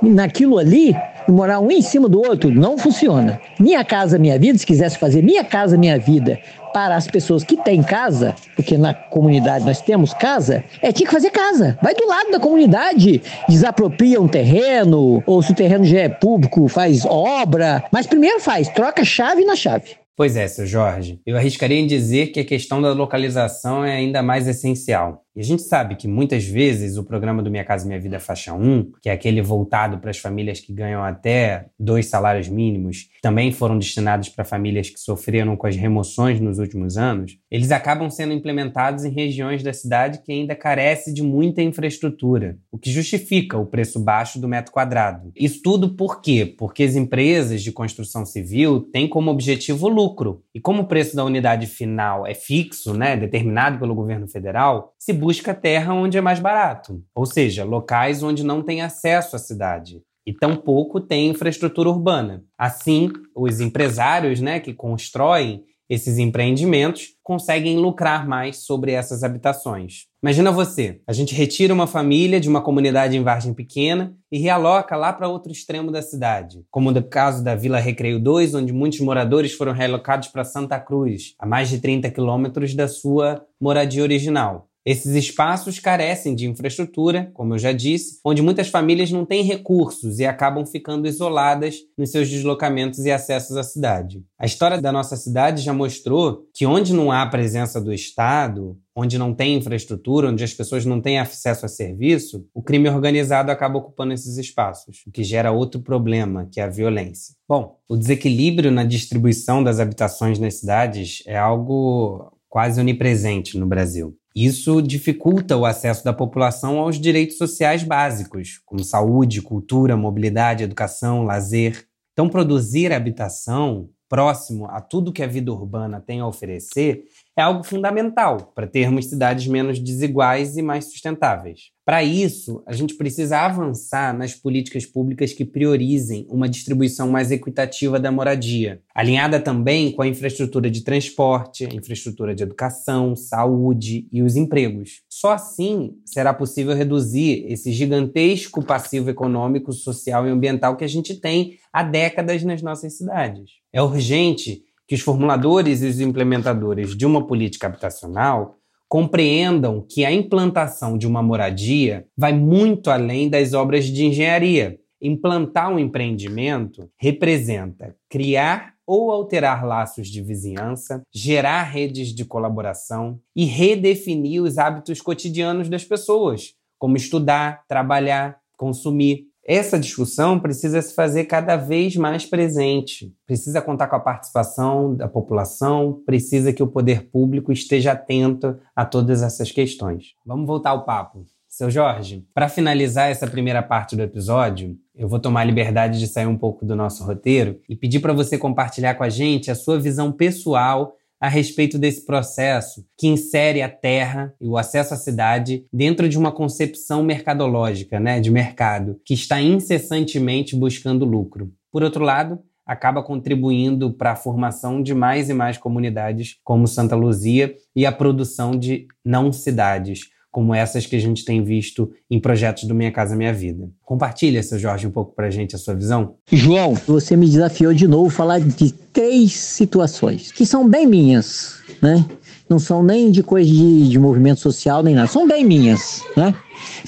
naquilo 0.00 0.58
ali, 0.58 0.94
e 1.28 1.32
morar 1.32 1.60
um 1.60 1.70
em 1.70 1.82
cima 1.82 2.08
do 2.08 2.18
outro 2.18 2.50
não 2.50 2.78
funciona. 2.78 3.40
Minha 3.58 3.84
casa, 3.84 4.18
minha 4.18 4.38
vida, 4.38 4.58
se 4.58 4.66
quisesse 4.66 4.98
fazer 4.98 5.22
minha 5.22 5.44
casa, 5.44 5.76
minha 5.76 5.98
vida 5.98 6.38
para 6.76 6.94
as 6.94 7.06
pessoas 7.06 7.42
que 7.42 7.56
têm 7.56 7.82
casa, 7.82 8.34
porque 8.54 8.76
na 8.76 8.92
comunidade 8.92 9.64
nós 9.64 9.80
temos 9.80 10.12
casa, 10.12 10.62
é 10.82 10.92
tinha 10.92 11.06
que 11.06 11.12
fazer 11.14 11.30
casa. 11.30 11.78
Vai 11.82 11.94
do 11.94 12.06
lado 12.06 12.30
da 12.30 12.38
comunidade, 12.38 13.22
desapropria 13.48 14.20
um 14.20 14.28
terreno, 14.28 15.22
ou 15.24 15.42
se 15.42 15.52
o 15.52 15.54
terreno 15.54 15.86
já 15.86 16.00
é 16.00 16.08
público, 16.10 16.68
faz 16.68 17.06
obra. 17.06 17.82
Mas 17.90 18.06
primeiro 18.06 18.40
faz, 18.40 18.68
troca 18.68 19.06
chave 19.06 19.42
na 19.46 19.56
chave. 19.56 19.96
Pois 20.14 20.36
é, 20.36 20.46
seu 20.48 20.66
Jorge. 20.66 21.18
Eu 21.24 21.38
arriscaria 21.38 21.78
em 21.78 21.86
dizer 21.86 22.26
que 22.26 22.40
a 22.40 22.44
questão 22.44 22.82
da 22.82 22.92
localização 22.92 23.82
é 23.82 23.92
ainda 23.96 24.22
mais 24.22 24.46
essencial. 24.46 25.25
E 25.36 25.40
a 25.40 25.44
gente 25.44 25.60
sabe 25.60 25.96
que 25.96 26.08
muitas 26.08 26.46
vezes 26.46 26.96
o 26.96 27.04
programa 27.04 27.42
do 27.42 27.50
Minha 27.50 27.62
Casa 27.62 27.86
Minha 27.86 28.00
Vida 28.00 28.18
Faixa 28.18 28.54
1, 28.54 28.92
que 29.02 29.10
é 29.10 29.12
aquele 29.12 29.42
voltado 29.42 29.98
para 29.98 30.08
as 30.08 30.16
famílias 30.16 30.60
que 30.60 30.72
ganham 30.72 31.04
até 31.04 31.66
dois 31.78 32.06
salários 32.06 32.48
mínimos, 32.48 33.10
também 33.20 33.52
foram 33.52 33.78
destinados 33.78 34.30
para 34.30 34.46
famílias 34.46 34.88
que 34.88 34.98
sofreram 34.98 35.54
com 35.54 35.66
as 35.66 35.76
remoções 35.76 36.40
nos 36.40 36.58
últimos 36.58 36.96
anos, 36.96 37.38
eles 37.50 37.70
acabam 37.70 38.08
sendo 38.08 38.32
implementados 38.32 39.04
em 39.04 39.10
regiões 39.10 39.62
da 39.62 39.74
cidade 39.74 40.22
que 40.24 40.32
ainda 40.32 40.54
carece 40.54 41.12
de 41.12 41.22
muita 41.22 41.60
infraestrutura, 41.60 42.56
o 42.72 42.78
que 42.78 42.90
justifica 42.90 43.58
o 43.58 43.66
preço 43.66 44.00
baixo 44.00 44.40
do 44.40 44.48
metro 44.48 44.72
quadrado. 44.72 45.32
Isso 45.36 45.60
tudo 45.62 45.90
por 45.90 46.22
quê? 46.22 46.46
Porque 46.46 46.82
as 46.82 46.96
empresas 46.96 47.62
de 47.62 47.72
construção 47.72 48.24
civil 48.24 48.80
têm 48.80 49.06
como 49.06 49.30
objetivo 49.30 49.86
lucro. 49.86 50.42
E 50.54 50.60
como 50.60 50.82
o 50.82 50.86
preço 50.86 51.14
da 51.14 51.24
unidade 51.24 51.66
final 51.66 52.26
é 52.26 52.32
fixo, 52.32 52.94
né, 52.94 53.18
determinado 53.18 53.78
pelo 53.78 53.94
governo 53.94 54.26
federal, 54.26 54.94
se 54.98 55.12
busca 55.26 55.52
terra 55.52 55.92
onde 55.92 56.16
é 56.16 56.20
mais 56.20 56.38
barato, 56.38 57.02
ou 57.12 57.26
seja, 57.26 57.64
locais 57.64 58.22
onde 58.22 58.44
não 58.44 58.62
tem 58.62 58.80
acesso 58.80 59.34
à 59.34 59.40
cidade 59.40 60.00
e 60.24 60.32
tampouco 60.32 61.00
tem 61.00 61.30
infraestrutura 61.30 61.88
urbana. 61.88 62.44
Assim, 62.56 63.10
os 63.34 63.60
empresários 63.60 64.40
né, 64.40 64.60
que 64.60 64.72
constroem 64.72 65.64
esses 65.90 66.18
empreendimentos 66.18 67.08
conseguem 67.24 67.76
lucrar 67.76 68.24
mais 68.24 68.58
sobre 68.58 68.92
essas 68.92 69.24
habitações. 69.24 70.06
Imagina 70.22 70.52
você, 70.52 71.00
a 71.04 71.12
gente 71.12 71.34
retira 71.34 71.74
uma 71.74 71.88
família 71.88 72.38
de 72.38 72.48
uma 72.48 72.60
comunidade 72.60 73.16
em 73.16 73.22
Vargem 73.24 73.52
Pequena 73.52 74.14
e 74.30 74.38
realoca 74.38 74.94
lá 74.94 75.12
para 75.12 75.28
outro 75.28 75.50
extremo 75.50 75.90
da 75.90 76.02
cidade, 76.02 76.64
como 76.70 76.92
no 76.92 77.02
caso 77.02 77.42
da 77.42 77.56
Vila 77.56 77.80
Recreio 77.80 78.20
2, 78.20 78.54
onde 78.54 78.72
muitos 78.72 79.00
moradores 79.00 79.52
foram 79.52 79.72
realocados 79.72 80.28
para 80.28 80.44
Santa 80.44 80.78
Cruz, 80.78 81.34
a 81.36 81.44
mais 81.44 81.68
de 81.68 81.80
30 81.80 82.12
quilômetros 82.12 82.76
da 82.76 82.86
sua 82.86 83.44
moradia 83.60 84.04
original. 84.04 84.68
Esses 84.86 85.16
espaços 85.16 85.80
carecem 85.80 86.32
de 86.32 86.46
infraestrutura, 86.46 87.28
como 87.34 87.54
eu 87.54 87.58
já 87.58 87.72
disse, 87.72 88.20
onde 88.24 88.40
muitas 88.40 88.68
famílias 88.68 89.10
não 89.10 89.24
têm 89.24 89.42
recursos 89.42 90.20
e 90.20 90.24
acabam 90.24 90.64
ficando 90.64 91.08
isoladas 91.08 91.78
nos 91.98 92.12
seus 92.12 92.30
deslocamentos 92.30 93.04
e 93.04 93.10
acessos 93.10 93.56
à 93.56 93.64
cidade. 93.64 94.22
A 94.38 94.46
história 94.46 94.80
da 94.80 94.92
nossa 94.92 95.16
cidade 95.16 95.60
já 95.60 95.72
mostrou 95.72 96.46
que 96.54 96.64
onde 96.64 96.94
não 96.94 97.10
há 97.10 97.26
presença 97.26 97.80
do 97.80 97.92
Estado, 97.92 98.78
onde 98.94 99.18
não 99.18 99.34
tem 99.34 99.56
infraestrutura, 99.56 100.28
onde 100.28 100.44
as 100.44 100.54
pessoas 100.54 100.86
não 100.86 101.00
têm 101.00 101.18
acesso 101.18 101.66
a 101.66 101.68
serviço, 101.68 102.46
o 102.54 102.62
crime 102.62 102.88
organizado 102.88 103.50
acaba 103.50 103.78
ocupando 103.78 104.12
esses 104.12 104.36
espaços, 104.36 105.02
o 105.04 105.10
que 105.10 105.24
gera 105.24 105.50
outro 105.50 105.80
problema, 105.80 106.48
que 106.52 106.60
é 106.60 106.62
a 106.62 106.70
violência. 106.70 107.34
Bom, 107.48 107.76
o 107.88 107.96
desequilíbrio 107.96 108.70
na 108.70 108.84
distribuição 108.84 109.64
das 109.64 109.80
habitações 109.80 110.38
nas 110.38 110.54
cidades 110.60 111.24
é 111.26 111.36
algo 111.36 112.32
quase 112.48 112.80
onipresente 112.80 113.58
no 113.58 113.66
Brasil. 113.66 114.16
Isso 114.36 114.82
dificulta 114.82 115.56
o 115.56 115.64
acesso 115.64 116.04
da 116.04 116.12
população 116.12 116.78
aos 116.78 117.00
direitos 117.00 117.38
sociais 117.38 117.82
básicos, 117.82 118.60
como 118.66 118.84
saúde, 118.84 119.40
cultura, 119.40 119.96
mobilidade, 119.96 120.62
educação, 120.62 121.22
lazer. 121.22 121.88
Então, 122.12 122.28
produzir 122.28 122.92
habitação 122.92 123.88
próximo 124.10 124.66
a 124.66 124.82
tudo 124.82 125.10
que 125.10 125.22
a 125.22 125.26
vida 125.26 125.50
urbana 125.50 126.02
tem 126.02 126.20
a 126.20 126.26
oferecer 126.26 127.04
é 127.34 127.40
algo 127.40 127.64
fundamental 127.64 128.52
para 128.54 128.66
termos 128.66 129.06
cidades 129.06 129.46
menos 129.46 129.78
desiguais 129.78 130.58
e 130.58 130.62
mais 130.62 130.84
sustentáveis. 130.84 131.70
Para 131.86 132.02
isso, 132.02 132.64
a 132.66 132.72
gente 132.72 132.96
precisa 132.96 133.38
avançar 133.38 134.12
nas 134.12 134.34
políticas 134.34 134.84
públicas 134.84 135.32
que 135.32 135.44
priorizem 135.44 136.26
uma 136.28 136.48
distribuição 136.48 137.08
mais 137.08 137.30
equitativa 137.30 138.00
da 138.00 138.10
moradia, 138.10 138.82
alinhada 138.92 139.38
também 139.38 139.92
com 139.92 140.02
a 140.02 140.08
infraestrutura 140.08 140.68
de 140.68 140.82
transporte, 140.82 141.64
a 141.64 141.72
infraestrutura 141.72 142.34
de 142.34 142.42
educação, 142.42 143.14
saúde 143.14 144.08
e 144.10 144.20
os 144.20 144.34
empregos. 144.34 145.02
Só 145.08 145.30
assim 145.30 145.92
será 146.04 146.34
possível 146.34 146.74
reduzir 146.74 147.46
esse 147.46 147.70
gigantesco 147.70 148.64
passivo 148.64 149.08
econômico, 149.08 149.72
social 149.72 150.26
e 150.26 150.30
ambiental 150.30 150.76
que 150.76 150.84
a 150.84 150.88
gente 150.88 151.14
tem 151.14 151.56
há 151.72 151.84
décadas 151.84 152.42
nas 152.42 152.60
nossas 152.62 152.96
cidades. 152.96 153.60
É 153.72 153.80
urgente 153.80 154.64
que 154.88 154.96
os 154.96 155.00
formuladores 155.00 155.82
e 155.82 155.86
os 155.86 156.00
implementadores 156.00 156.96
de 156.96 157.06
uma 157.06 157.26
política 157.26 157.68
habitacional 157.68 158.55
compreendam 158.88 159.84
que 159.88 160.04
a 160.04 160.12
implantação 160.12 160.96
de 160.96 161.06
uma 161.06 161.22
moradia 161.22 162.06
vai 162.16 162.32
muito 162.32 162.90
além 162.90 163.28
das 163.28 163.52
obras 163.52 163.84
de 163.86 164.04
engenharia. 164.04 164.78
Implantar 165.00 165.70
um 165.70 165.78
empreendimento 165.78 166.88
representa 166.98 167.94
criar 168.08 168.74
ou 168.86 169.10
alterar 169.10 169.66
laços 169.66 170.08
de 170.08 170.22
vizinhança, 170.22 171.02
gerar 171.12 171.64
redes 171.64 172.14
de 172.14 172.24
colaboração 172.24 173.20
e 173.34 173.44
redefinir 173.44 174.42
os 174.42 174.58
hábitos 174.58 175.00
cotidianos 175.00 175.68
das 175.68 175.84
pessoas, 175.84 176.54
como 176.78 176.96
estudar, 176.96 177.64
trabalhar, 177.68 178.38
consumir. 178.56 179.26
Essa 179.48 179.78
discussão 179.78 180.40
precisa 180.40 180.82
se 180.82 180.92
fazer 180.92 181.26
cada 181.26 181.56
vez 181.56 181.94
mais 181.94 182.26
presente, 182.26 183.14
precisa 183.24 183.62
contar 183.62 183.86
com 183.86 183.94
a 183.94 184.00
participação 184.00 184.92
da 184.92 185.06
população, 185.06 186.02
precisa 186.04 186.52
que 186.52 186.64
o 186.64 186.66
poder 186.66 187.08
público 187.12 187.52
esteja 187.52 187.92
atento 187.92 188.58
a 188.74 188.84
todas 188.84 189.22
essas 189.22 189.52
questões. 189.52 190.14
Vamos 190.26 190.48
voltar 190.48 190.70
ao 190.70 190.84
papo. 190.84 191.24
Seu 191.48 191.70
Jorge, 191.70 192.26
para 192.34 192.48
finalizar 192.48 193.08
essa 193.08 193.26
primeira 193.26 193.62
parte 193.62 193.94
do 193.94 194.02
episódio, 194.02 194.76
eu 194.92 195.08
vou 195.08 195.20
tomar 195.20 195.42
a 195.42 195.44
liberdade 195.44 196.00
de 196.00 196.08
sair 196.08 196.26
um 196.26 196.36
pouco 196.36 196.66
do 196.66 196.74
nosso 196.74 197.04
roteiro 197.04 197.60
e 197.68 197.76
pedir 197.76 198.00
para 198.00 198.12
você 198.12 198.36
compartilhar 198.36 198.96
com 198.96 199.04
a 199.04 199.08
gente 199.08 199.48
a 199.48 199.54
sua 199.54 199.78
visão 199.78 200.10
pessoal 200.10 200.96
a 201.20 201.28
respeito 201.28 201.78
desse 201.78 202.04
processo 202.04 202.84
que 202.98 203.06
insere 203.06 203.62
a 203.62 203.68
terra 203.68 204.34
e 204.40 204.46
o 204.46 204.56
acesso 204.56 204.94
à 204.94 204.96
cidade 204.96 205.64
dentro 205.72 206.08
de 206.08 206.18
uma 206.18 206.32
concepção 206.32 207.02
mercadológica, 207.02 207.98
né, 207.98 208.20
de 208.20 208.30
mercado, 208.30 209.00
que 209.04 209.14
está 209.14 209.40
incessantemente 209.40 210.54
buscando 210.54 211.04
lucro. 211.04 211.52
Por 211.72 211.82
outro 211.82 212.04
lado, 212.04 212.38
acaba 212.66 213.02
contribuindo 213.02 213.92
para 213.92 214.12
a 214.12 214.16
formação 214.16 214.82
de 214.82 214.92
mais 214.92 215.30
e 215.30 215.34
mais 215.34 215.56
comunidades 215.56 216.36
como 216.42 216.66
Santa 216.66 216.96
Luzia 216.96 217.54
e 217.74 217.86
a 217.86 217.92
produção 217.92 218.50
de 218.50 218.88
não 219.04 219.32
cidades, 219.32 220.00
como 220.30 220.54
essas 220.54 220.86
que 220.86 220.96
a 220.96 221.00
gente 221.00 221.24
tem 221.24 221.42
visto 221.42 221.90
em 222.10 222.20
projetos 222.20 222.64
do 222.64 222.74
Minha 222.74 222.92
Casa 222.92 223.16
Minha 223.16 223.32
Vida. 223.32 223.70
Compartilha, 223.84 224.42
seu 224.42 224.58
Jorge, 224.58 224.86
um 224.86 224.90
pouco 224.90 225.14
para 225.14 225.26
a 225.26 225.30
gente 225.30 225.54
a 225.54 225.58
sua 225.58 225.74
visão. 225.74 226.14
João, 226.30 226.74
você 226.86 227.16
me 227.16 227.26
desafiou 227.26 227.72
de 227.72 227.88
novo 227.88 228.08
a 228.08 228.10
falar 228.10 228.40
de 228.40 228.72
três 228.72 229.32
situações 229.32 230.32
que 230.32 230.44
são 230.44 230.68
bem 230.68 230.86
minhas, 230.86 231.60
né? 231.80 232.04
Não 232.48 232.58
são 232.58 232.82
nem 232.82 233.10
de 233.10 233.22
coisa 233.22 233.50
de, 233.50 233.88
de 233.88 233.98
movimento 233.98 234.40
social, 234.40 234.82
nem 234.82 234.94
nada. 234.94 235.08
São 235.08 235.26
bem 235.26 235.44
minhas, 235.44 236.02
né? 236.16 236.34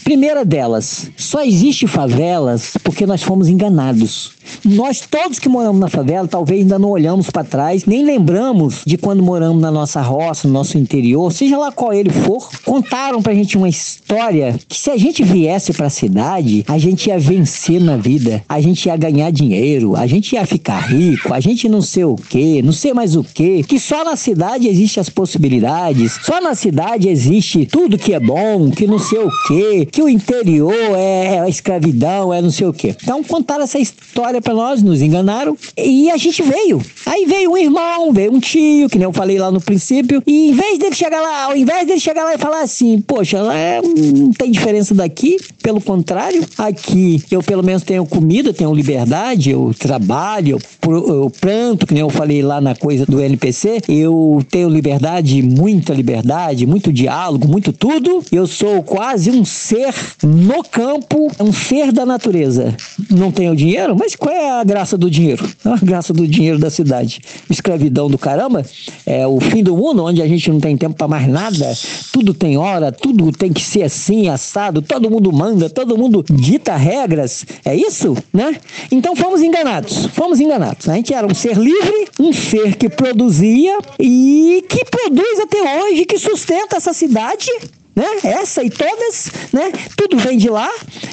Primeira 0.04 0.44
delas, 0.44 1.10
só 1.16 1.42
existe 1.42 1.86
favelas 1.86 2.72
porque 2.82 3.06
nós 3.06 3.22
fomos 3.22 3.48
enganados. 3.48 4.32
Nós 4.64 5.02
todos 5.08 5.38
que 5.38 5.48
moramos 5.48 5.80
na 5.80 5.88
favela, 5.88 6.26
talvez 6.26 6.62
ainda 6.62 6.78
não 6.78 6.90
olhamos 6.90 7.30
para 7.30 7.44
trás, 7.44 7.84
nem 7.84 8.04
lembramos 8.04 8.82
de 8.86 8.96
quando 8.96 9.22
moramos 9.22 9.60
na 9.60 9.70
nossa 9.70 10.00
roça, 10.00 10.48
no 10.48 10.54
nosso 10.54 10.78
interior, 10.78 11.32
seja 11.32 11.58
lá 11.58 11.70
qual 11.70 11.92
ele 11.92 12.10
for, 12.10 12.48
contaram 12.64 13.22
pra 13.22 13.34
gente 13.34 13.56
uma 13.56 13.68
história 13.68 14.58
que 14.66 14.76
se 14.76 14.90
a 14.90 14.96
gente 14.96 15.22
viesse 15.22 15.72
para 15.72 15.86
a 15.86 15.90
cidade, 15.90 16.64
a 16.66 16.78
gente 16.78 17.08
ia 17.08 17.18
vencer 17.18 17.80
na 17.80 17.96
vida, 17.96 18.42
a 18.48 18.60
gente 18.60 18.86
ia 18.86 18.96
ganhar 18.96 19.30
dinheiro, 19.30 19.96
a 19.96 20.06
gente 20.06 20.34
ia 20.34 20.46
ficar 20.46 20.78
rico, 20.78 21.32
a 21.32 21.40
gente 21.40 21.68
não 21.68 21.82
sei 21.82 22.04
o 22.04 22.16
que, 22.16 22.62
não 22.62 22.72
sei 22.72 22.92
mais 22.92 23.16
o 23.16 23.22
que, 23.22 23.62
que 23.62 23.78
só 23.78 24.04
na 24.04 24.16
cidade 24.16 24.68
existe 24.68 24.98
as 24.98 25.08
possibilidades, 25.08 26.18
só 26.22 26.40
na 26.40 26.54
cidade 26.54 27.08
existe 27.08 27.66
tudo 27.66 27.98
que 27.98 28.14
é 28.14 28.20
bom, 28.20 28.70
que 28.70 28.86
não 28.86 28.98
sei 28.98 29.18
o 29.18 29.30
que, 29.46 29.57
que 29.90 30.02
o 30.02 30.08
interior 30.08 30.74
é, 30.96 31.40
a 31.40 31.48
escravidão, 31.48 32.32
é 32.32 32.40
não 32.40 32.50
sei 32.50 32.66
o 32.66 32.72
que. 32.72 32.94
Então 33.02 33.22
contaram 33.22 33.64
essa 33.64 33.78
história 33.78 34.40
para 34.40 34.54
nós, 34.54 34.82
nos 34.82 35.02
enganaram 35.02 35.56
e 35.76 36.10
a 36.10 36.16
gente 36.16 36.42
veio. 36.42 36.82
Aí 37.06 37.24
veio 37.26 37.52
um 37.52 37.56
irmão, 37.56 38.12
veio 38.12 38.32
um 38.32 38.40
tio, 38.40 38.88
que 38.88 38.98
nem 38.98 39.04
eu 39.04 39.12
falei 39.12 39.38
lá 39.38 39.50
no 39.50 39.60
princípio, 39.60 40.22
e 40.26 40.50
em 40.50 40.52
vez 40.52 40.78
dele 40.78 40.94
chegar 40.94 41.20
lá, 41.20 41.44
ao 41.44 41.56
invés 41.56 41.86
dele 41.86 42.00
chegar 42.00 42.24
lá 42.24 42.34
e 42.34 42.38
falar 42.38 42.62
assim, 42.62 43.00
poxa, 43.00 43.38
é, 43.52 43.80
não 43.82 44.32
tem 44.32 44.50
diferença 44.50 44.94
daqui, 44.94 45.36
pelo 45.62 45.80
contrário, 45.80 46.44
aqui 46.56 47.22
eu 47.30 47.42
pelo 47.42 47.62
menos 47.62 47.82
tenho 47.82 48.04
comida, 48.06 48.52
tenho 48.52 48.74
liberdade, 48.74 49.50
eu 49.50 49.74
trabalho, 49.78 50.58
eu, 50.86 51.08
eu 51.08 51.32
planto, 51.40 51.86
que 51.86 51.94
nem 51.94 52.02
eu 52.02 52.10
falei 52.10 52.42
lá 52.42 52.60
na 52.60 52.74
coisa 52.74 53.04
do 53.06 53.20
NPC, 53.20 53.80
eu 53.88 54.44
tenho 54.50 54.68
liberdade, 54.68 55.42
muita 55.42 55.92
liberdade, 55.92 56.66
muito 56.66 56.92
diálogo, 56.92 57.48
muito 57.48 57.72
tudo. 57.72 58.22
Eu 58.30 58.46
sou 58.46 58.82
quase 58.82 59.30
um 59.30 59.44
ser 59.48 59.94
no 60.22 60.62
campo, 60.62 61.30
um 61.40 61.52
ser 61.52 61.92
da 61.92 62.04
natureza. 62.04 62.76
Não 63.10 63.32
tenho 63.32 63.56
dinheiro, 63.56 63.96
mas 63.98 64.14
qual 64.14 64.34
é 64.34 64.60
a 64.60 64.64
graça 64.64 64.96
do 64.96 65.10
dinheiro? 65.10 65.48
A 65.64 65.76
graça 65.76 66.12
do 66.12 66.26
dinheiro 66.26 66.58
da 66.58 66.70
cidade. 66.70 67.20
Escravidão 67.50 68.08
do 68.08 68.18
caramba, 68.18 68.64
é 69.06 69.26
o 69.26 69.40
fim 69.40 69.62
do 69.62 69.76
mundo, 69.76 70.04
onde 70.04 70.22
a 70.22 70.28
gente 70.28 70.50
não 70.50 70.60
tem 70.60 70.76
tempo 70.76 70.94
para 70.94 71.08
mais 71.08 71.26
nada, 71.26 71.72
tudo 72.12 72.34
tem 72.34 72.56
hora, 72.56 72.92
tudo 72.92 73.32
tem 73.32 73.52
que 73.52 73.62
ser 73.62 73.82
assim, 73.82 74.28
assado, 74.28 74.82
todo 74.82 75.10
mundo 75.10 75.32
manda, 75.32 75.70
todo 75.70 75.96
mundo 75.96 76.24
dita 76.30 76.76
regras. 76.76 77.44
É 77.64 77.74
isso, 77.74 78.16
né? 78.32 78.56
Então 78.90 79.16
fomos 79.16 79.42
enganados, 79.42 80.06
fomos 80.06 80.40
enganados. 80.40 80.88
A 80.88 80.94
gente 80.94 81.14
era 81.14 81.26
um 81.26 81.34
ser 81.34 81.56
livre, 81.56 82.08
um 82.18 82.32
ser 82.32 82.76
que 82.76 82.88
produzia 82.88 83.78
e 83.98 84.64
que 84.68 84.84
produz 84.84 85.40
até 85.40 85.82
hoje, 85.82 86.04
que 86.04 86.18
sustenta 86.18 86.76
essa 86.76 86.92
cidade 86.92 87.50
né? 87.98 88.06
Essa 88.22 88.62
e 88.62 88.70
todas, 88.70 89.32
né? 89.52 89.72
Tudo 89.96 90.16
vem 90.18 90.38
de 90.38 90.48
lá, 90.48 90.70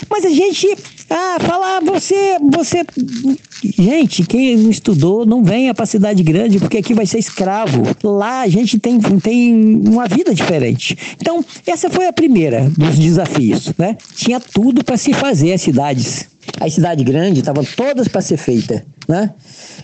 mas 0.07 0.23
a 0.23 0.29
gente 0.29 0.67
ah, 1.09 1.37
fala, 1.39 1.77
ah, 1.77 1.79
você, 1.81 2.37
você, 2.51 2.85
gente, 3.63 4.23
quem 4.23 4.55
não 4.55 4.69
estudou 4.69 5.25
não 5.25 5.43
venha 5.43 5.73
para 5.73 5.85
cidade 5.87 6.21
grande 6.21 6.59
porque 6.59 6.77
aqui 6.77 6.93
vai 6.93 7.07
ser 7.07 7.17
escravo. 7.17 7.83
Lá 8.03 8.41
a 8.41 8.47
gente 8.47 8.77
tem, 8.77 8.99
tem 9.19 9.81
uma 9.87 10.07
vida 10.07 10.33
diferente. 10.33 10.95
Então 11.19 11.43
essa 11.65 11.89
foi 11.89 12.05
a 12.05 12.13
primeira 12.13 12.69
dos 12.77 12.99
desafios, 12.99 13.73
né? 13.79 13.97
Tinha 14.15 14.39
tudo 14.39 14.83
para 14.83 14.95
se 14.95 15.11
fazer 15.11 15.53
as 15.53 15.61
cidades. 15.61 16.27
As 16.59 16.73
cidades 16.73 17.03
grandes 17.03 17.39
estavam 17.39 17.63
todas 17.63 18.07
para 18.07 18.21
ser 18.21 18.37
feitas, 18.37 18.83
né? 19.07 19.31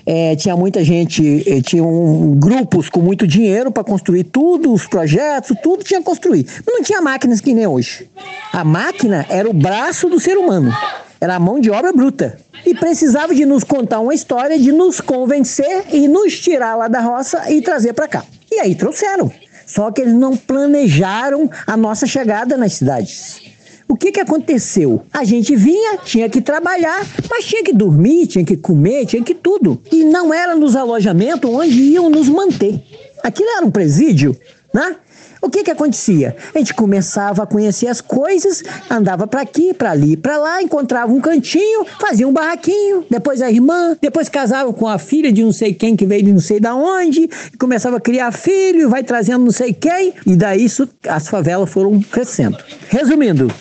É, 0.05 0.35
tinha 0.35 0.55
muita 0.55 0.83
gente, 0.83 1.43
eh, 1.47 1.61
tinha 1.61 1.83
um, 1.83 2.35
grupos 2.35 2.89
com 2.89 2.99
muito 2.99 3.27
dinheiro 3.27 3.71
para 3.71 3.83
construir 3.83 4.23
tudo, 4.25 4.73
os 4.73 4.87
projetos, 4.87 5.55
tudo 5.61 5.83
tinha 5.83 5.99
que 5.99 6.05
construir. 6.05 6.45
Não 6.65 6.81
tinha 6.81 7.01
máquinas 7.01 7.39
que 7.39 7.53
nem 7.53 7.67
hoje. 7.67 8.09
A 8.51 8.63
máquina 8.63 9.25
era 9.29 9.49
o 9.49 9.53
braço 9.53 10.09
do 10.09 10.19
ser 10.19 10.37
humano, 10.37 10.73
era 11.19 11.35
a 11.35 11.39
mão 11.39 11.59
de 11.59 11.69
obra 11.69 11.93
bruta. 11.93 12.37
E 12.65 12.73
precisava 12.73 13.33
de 13.33 13.45
nos 13.45 13.63
contar 13.63 13.99
uma 13.99 14.13
história, 14.13 14.57
de 14.57 14.71
nos 14.71 15.01
convencer 15.01 15.85
e 15.91 16.07
nos 16.07 16.39
tirar 16.39 16.75
lá 16.75 16.87
da 16.87 16.99
roça 16.99 17.51
e 17.51 17.61
trazer 17.61 17.93
para 17.93 18.07
cá. 18.07 18.23
E 18.51 18.59
aí 18.59 18.75
trouxeram. 18.75 19.31
Só 19.65 19.89
que 19.91 20.01
eles 20.01 20.13
não 20.13 20.35
planejaram 20.35 21.49
a 21.65 21.77
nossa 21.77 22.05
chegada 22.05 22.57
nas 22.57 22.73
cidades. 22.73 23.50
O 23.91 23.97
que, 23.97 24.09
que 24.09 24.21
aconteceu? 24.21 25.01
A 25.11 25.25
gente 25.25 25.53
vinha, 25.53 25.97
tinha 25.97 26.29
que 26.29 26.39
trabalhar, 26.39 27.05
mas 27.29 27.43
tinha 27.43 27.61
que 27.61 27.73
dormir, 27.73 28.25
tinha 28.25 28.45
que 28.45 28.55
comer, 28.55 29.05
tinha 29.05 29.21
que 29.21 29.35
tudo. 29.35 29.81
E 29.91 30.05
não 30.05 30.33
era 30.33 30.55
nos 30.55 30.77
alojamentos 30.77 31.51
onde 31.51 31.77
iam 31.77 32.09
nos 32.09 32.29
manter. 32.29 32.81
Aquilo 33.21 33.49
era 33.49 33.65
um 33.65 33.69
presídio, 33.69 34.33
né? 34.73 34.95
O 35.41 35.49
que 35.49 35.63
que 35.63 35.71
acontecia? 35.71 36.35
A 36.53 36.57
gente 36.59 36.73
começava 36.73 37.41
a 37.41 37.45
conhecer 37.47 37.87
as 37.87 37.99
coisas, 37.99 38.61
andava 38.89 39.25
para 39.25 39.41
aqui, 39.41 39.73
para 39.73 39.89
ali, 39.89 40.15
para 40.15 40.37
lá, 40.37 40.61
encontrava 40.61 41.11
um 41.11 41.19
cantinho, 41.19 41.83
fazia 41.99 42.27
um 42.27 42.31
barraquinho, 42.31 43.03
depois 43.09 43.41
a 43.41 43.49
irmã, 43.49 43.97
depois 43.99 44.29
casava 44.29 44.71
com 44.71 44.87
a 44.87 44.99
filha 44.99 45.31
de 45.31 45.43
não 45.43 45.51
sei 45.51 45.73
quem 45.73 45.95
que 45.95 46.05
veio 46.05 46.23
de 46.23 46.31
não 46.31 46.39
sei 46.39 46.59
da 46.59 46.75
onde, 46.75 47.27
começava 47.57 47.97
a 47.97 47.99
criar 47.99 48.31
filho, 48.31 48.87
vai 48.87 49.03
trazendo 49.03 49.43
não 49.43 49.51
sei 49.51 49.73
quem, 49.73 50.13
e 50.27 50.35
daí 50.35 50.63
isso, 50.63 50.87
as 51.07 51.27
favelas 51.27 51.69
foram 51.71 51.99
crescendo. 52.01 52.57
Resumindo, 52.89 53.51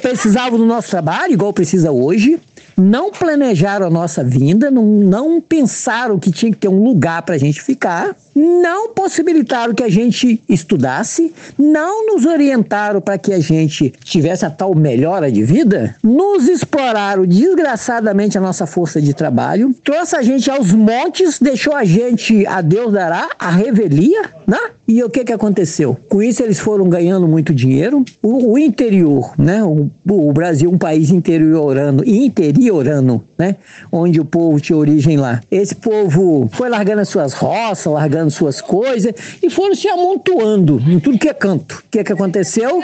precisavam 0.00 0.58
do 0.58 0.64
nosso 0.64 0.88
trabalho, 0.88 1.34
igual 1.34 1.52
precisa 1.52 1.92
hoje, 1.92 2.40
não 2.78 3.10
planejaram 3.10 3.86
a 3.86 3.90
nossa 3.90 4.22
vinda, 4.22 4.70
não, 4.70 4.84
não 4.84 5.40
pensaram 5.40 6.18
que 6.18 6.30
tinha 6.30 6.52
que 6.52 6.58
ter 6.58 6.68
um 6.68 6.82
lugar 6.82 7.22
para 7.22 7.34
a 7.34 7.38
gente 7.38 7.60
ficar, 7.60 8.16
não 8.38 8.90
possibilitaram 8.90 9.74
que 9.74 9.82
a 9.82 9.88
gente 9.88 10.40
estudasse, 10.48 11.34
não 11.58 12.06
nos 12.06 12.24
orientaram 12.24 13.00
para 13.00 13.18
que 13.18 13.32
a 13.32 13.40
gente 13.40 13.92
tivesse 14.04 14.46
a 14.46 14.50
tal 14.50 14.74
melhora 14.74 15.30
de 15.30 15.42
vida, 15.42 15.96
nos 16.02 16.48
exploraram 16.48 17.26
desgraçadamente 17.26 18.38
a 18.38 18.40
nossa 18.40 18.66
força 18.66 19.00
de 19.02 19.12
trabalho, 19.12 19.74
trouxe 19.82 20.14
a 20.14 20.22
gente 20.22 20.48
aos 20.50 20.72
montes, 20.72 21.40
deixou 21.40 21.74
a 21.74 21.84
gente 21.84 22.46
a 22.46 22.60
Deus 22.60 22.92
dará, 22.92 23.28
a 23.38 23.50
revelia, 23.50 24.22
né? 24.46 24.58
E 24.88 25.02
o 25.02 25.10
que 25.10 25.22
que 25.22 25.32
aconteceu? 25.34 25.98
Com 26.08 26.22
isso 26.22 26.42
eles 26.42 26.58
foram 26.58 26.88
ganhando 26.88 27.28
muito 27.28 27.54
dinheiro. 27.54 28.02
O, 28.22 28.52
o 28.52 28.58
interior, 28.58 29.34
né? 29.36 29.62
O, 29.62 29.90
o, 30.08 30.32
Brasil, 30.32 30.70
um 30.70 30.78
país 30.78 31.10
interiorano, 31.10 32.02
interiorano, 32.06 33.22
né? 33.38 33.56
Onde 33.92 34.18
o 34.18 34.24
povo 34.24 34.58
tinha 34.58 34.78
origem 34.78 35.18
lá. 35.18 35.42
Esse 35.50 35.74
povo 35.74 36.48
foi 36.52 36.70
largando 36.70 37.02
as 37.02 37.10
suas 37.10 37.34
roças, 37.34 37.92
largando 37.92 38.27
suas 38.34 38.60
coisas 38.60 39.14
e 39.42 39.50
foram 39.50 39.74
se 39.74 39.88
amontoando 39.88 40.82
em 40.86 40.98
tudo 40.98 41.18
que 41.18 41.28
é 41.28 41.34
canto. 41.34 41.82
O 41.86 41.90
que 41.90 42.04
que 42.04 42.12
aconteceu? 42.12 42.82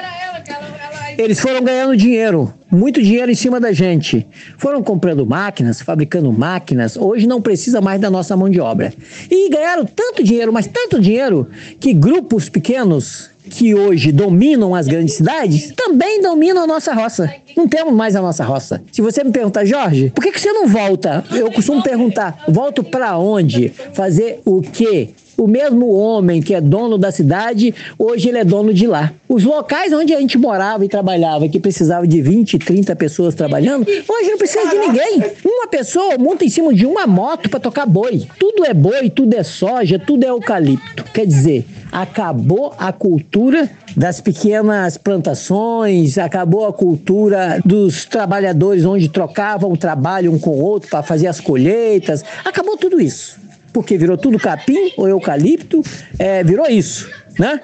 Eles 1.17 1.39
foram 1.39 1.63
ganhando 1.63 1.97
dinheiro, 1.97 2.53
muito 2.71 3.01
dinheiro 3.01 3.31
em 3.31 3.35
cima 3.37 3.61
da 3.61 3.73
gente. 3.73 4.27
Foram 4.59 4.83
comprando 4.83 5.25
máquinas, 5.25 5.81
fabricando 5.81 6.33
máquinas. 6.33 6.97
Hoje 6.97 7.27
não 7.27 7.41
precisa 7.41 7.81
mais 7.81 8.01
da 8.01 8.11
nossa 8.11 8.37
mão 8.37 8.51
de 8.51 8.61
obra. 8.61 8.93
E 9.31 9.49
ganharam 9.49 9.85
tanto 9.85 10.25
dinheiro, 10.25 10.53
mas 10.53 10.67
tanto 10.67 11.01
dinheiro, 11.01 11.49
que 11.79 11.93
grupos 11.93 12.49
pequenos 12.49 13.31
que 13.51 13.75
hoje 13.75 14.11
dominam 14.11 14.75
as 14.75 14.89
grandes 14.89 15.15
cidades 15.15 15.73
também 15.77 16.21
dominam 16.21 16.65
a 16.65 16.67
nossa 16.67 16.93
roça. 16.93 17.33
Não 17.57 17.69
temos 17.69 17.95
mais 17.95 18.17
a 18.17 18.23
nossa 18.23 18.43
roça. 18.43 18.83
Se 18.91 19.03
você 19.03 19.23
me 19.23 19.31
perguntar, 19.31 19.65
Jorge, 19.65 20.11
por 20.15 20.25
que, 20.25 20.33
que 20.33 20.41
você 20.41 20.53
não 20.53 20.67
volta? 20.67 21.23
Eu 21.31 21.51
costumo 21.53 21.83
perguntar, 21.83 22.43
volto 22.49 22.83
para 22.83 23.19
onde? 23.19 23.69
Fazer 23.93 24.41
o 24.45 24.61
quê? 24.63 25.11
O 25.37 25.47
mesmo 25.47 25.93
homem 25.93 26.41
que 26.41 26.55
é 26.55 26.61
dono 26.61 26.97
da 26.97 27.11
cidade, 27.11 27.75
hoje 27.99 28.29
ele 28.29 28.39
é 28.39 28.45
dono 28.45 28.73
de 28.73 28.87
lá. 28.87 29.13
Os 29.29 29.43
locais 29.43 29.93
onde 29.93 30.15
a 30.15 30.21
gente 30.21 30.39
morava 30.39 30.85
e 30.85 30.89
trabalhava, 30.89 31.49
que 31.49 31.59
precisava 31.59 32.07
de 32.07 32.23
20, 32.23 32.59
30 32.59 32.95
pessoas 32.95 33.35
trabalhando, 33.35 33.87
hoje 33.89 34.31
não 34.31 34.39
precisa 34.39 34.69
de 34.69 34.79
ninguém. 34.79 35.23
Uma 35.45 35.67
pessoa 35.67 36.17
monta 36.19 36.45
em 36.45 36.49
cima 36.49 36.73
de 36.73 36.87
uma 36.87 37.07
moto 37.07 37.49
para 37.49 37.59
tocar 37.59 37.87
boi. 37.87 38.27
Tudo 38.39 38.65
é 38.65 38.73
boi, 38.73 39.11
tudo 39.11 39.35
é 39.35 39.43
soja, 39.43 39.99
tudo 39.99 40.25
é 40.25 40.29
eucalipto. 40.29 41.05
Quer 41.13 41.27
dizer, 41.27 41.67
acabou 41.91 42.75
a 42.79 42.93
cultura 42.93 43.69
das 43.97 44.21
pequenas 44.21 44.97
plantações, 44.97 46.19
acabou 46.19 46.67
a 46.67 46.73
cultura 46.73 47.61
dos 47.65 48.05
trabalhadores 48.05 48.85
onde 48.85 49.09
trocavam 49.09 49.73
o 49.73 49.77
trabalho 49.77 50.33
um 50.33 50.39
com 50.39 50.51
o 50.51 50.63
outro 50.63 50.89
para 50.91 51.03
fazer 51.03 51.27
as 51.27 51.41
colheitas. 51.41 52.25
Acabou 52.45 52.77
tudo 52.77 53.01
isso 53.01 53.44
porque 53.75 53.99
virou 53.99 54.17
tudo 54.17 54.39
capim 54.39 54.93
ou 54.97 55.09
eucalipto, 55.09 55.83
é, 56.19 56.43
virou 56.45 56.67
isso, 56.67 57.11
né? 57.39 57.61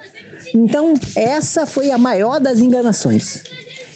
Então, 0.53 0.93
essa 1.15 1.65
foi 1.65 1.89
a 1.89 1.97
maior 1.97 2.39
das 2.39 2.59
enganações. 2.59 3.43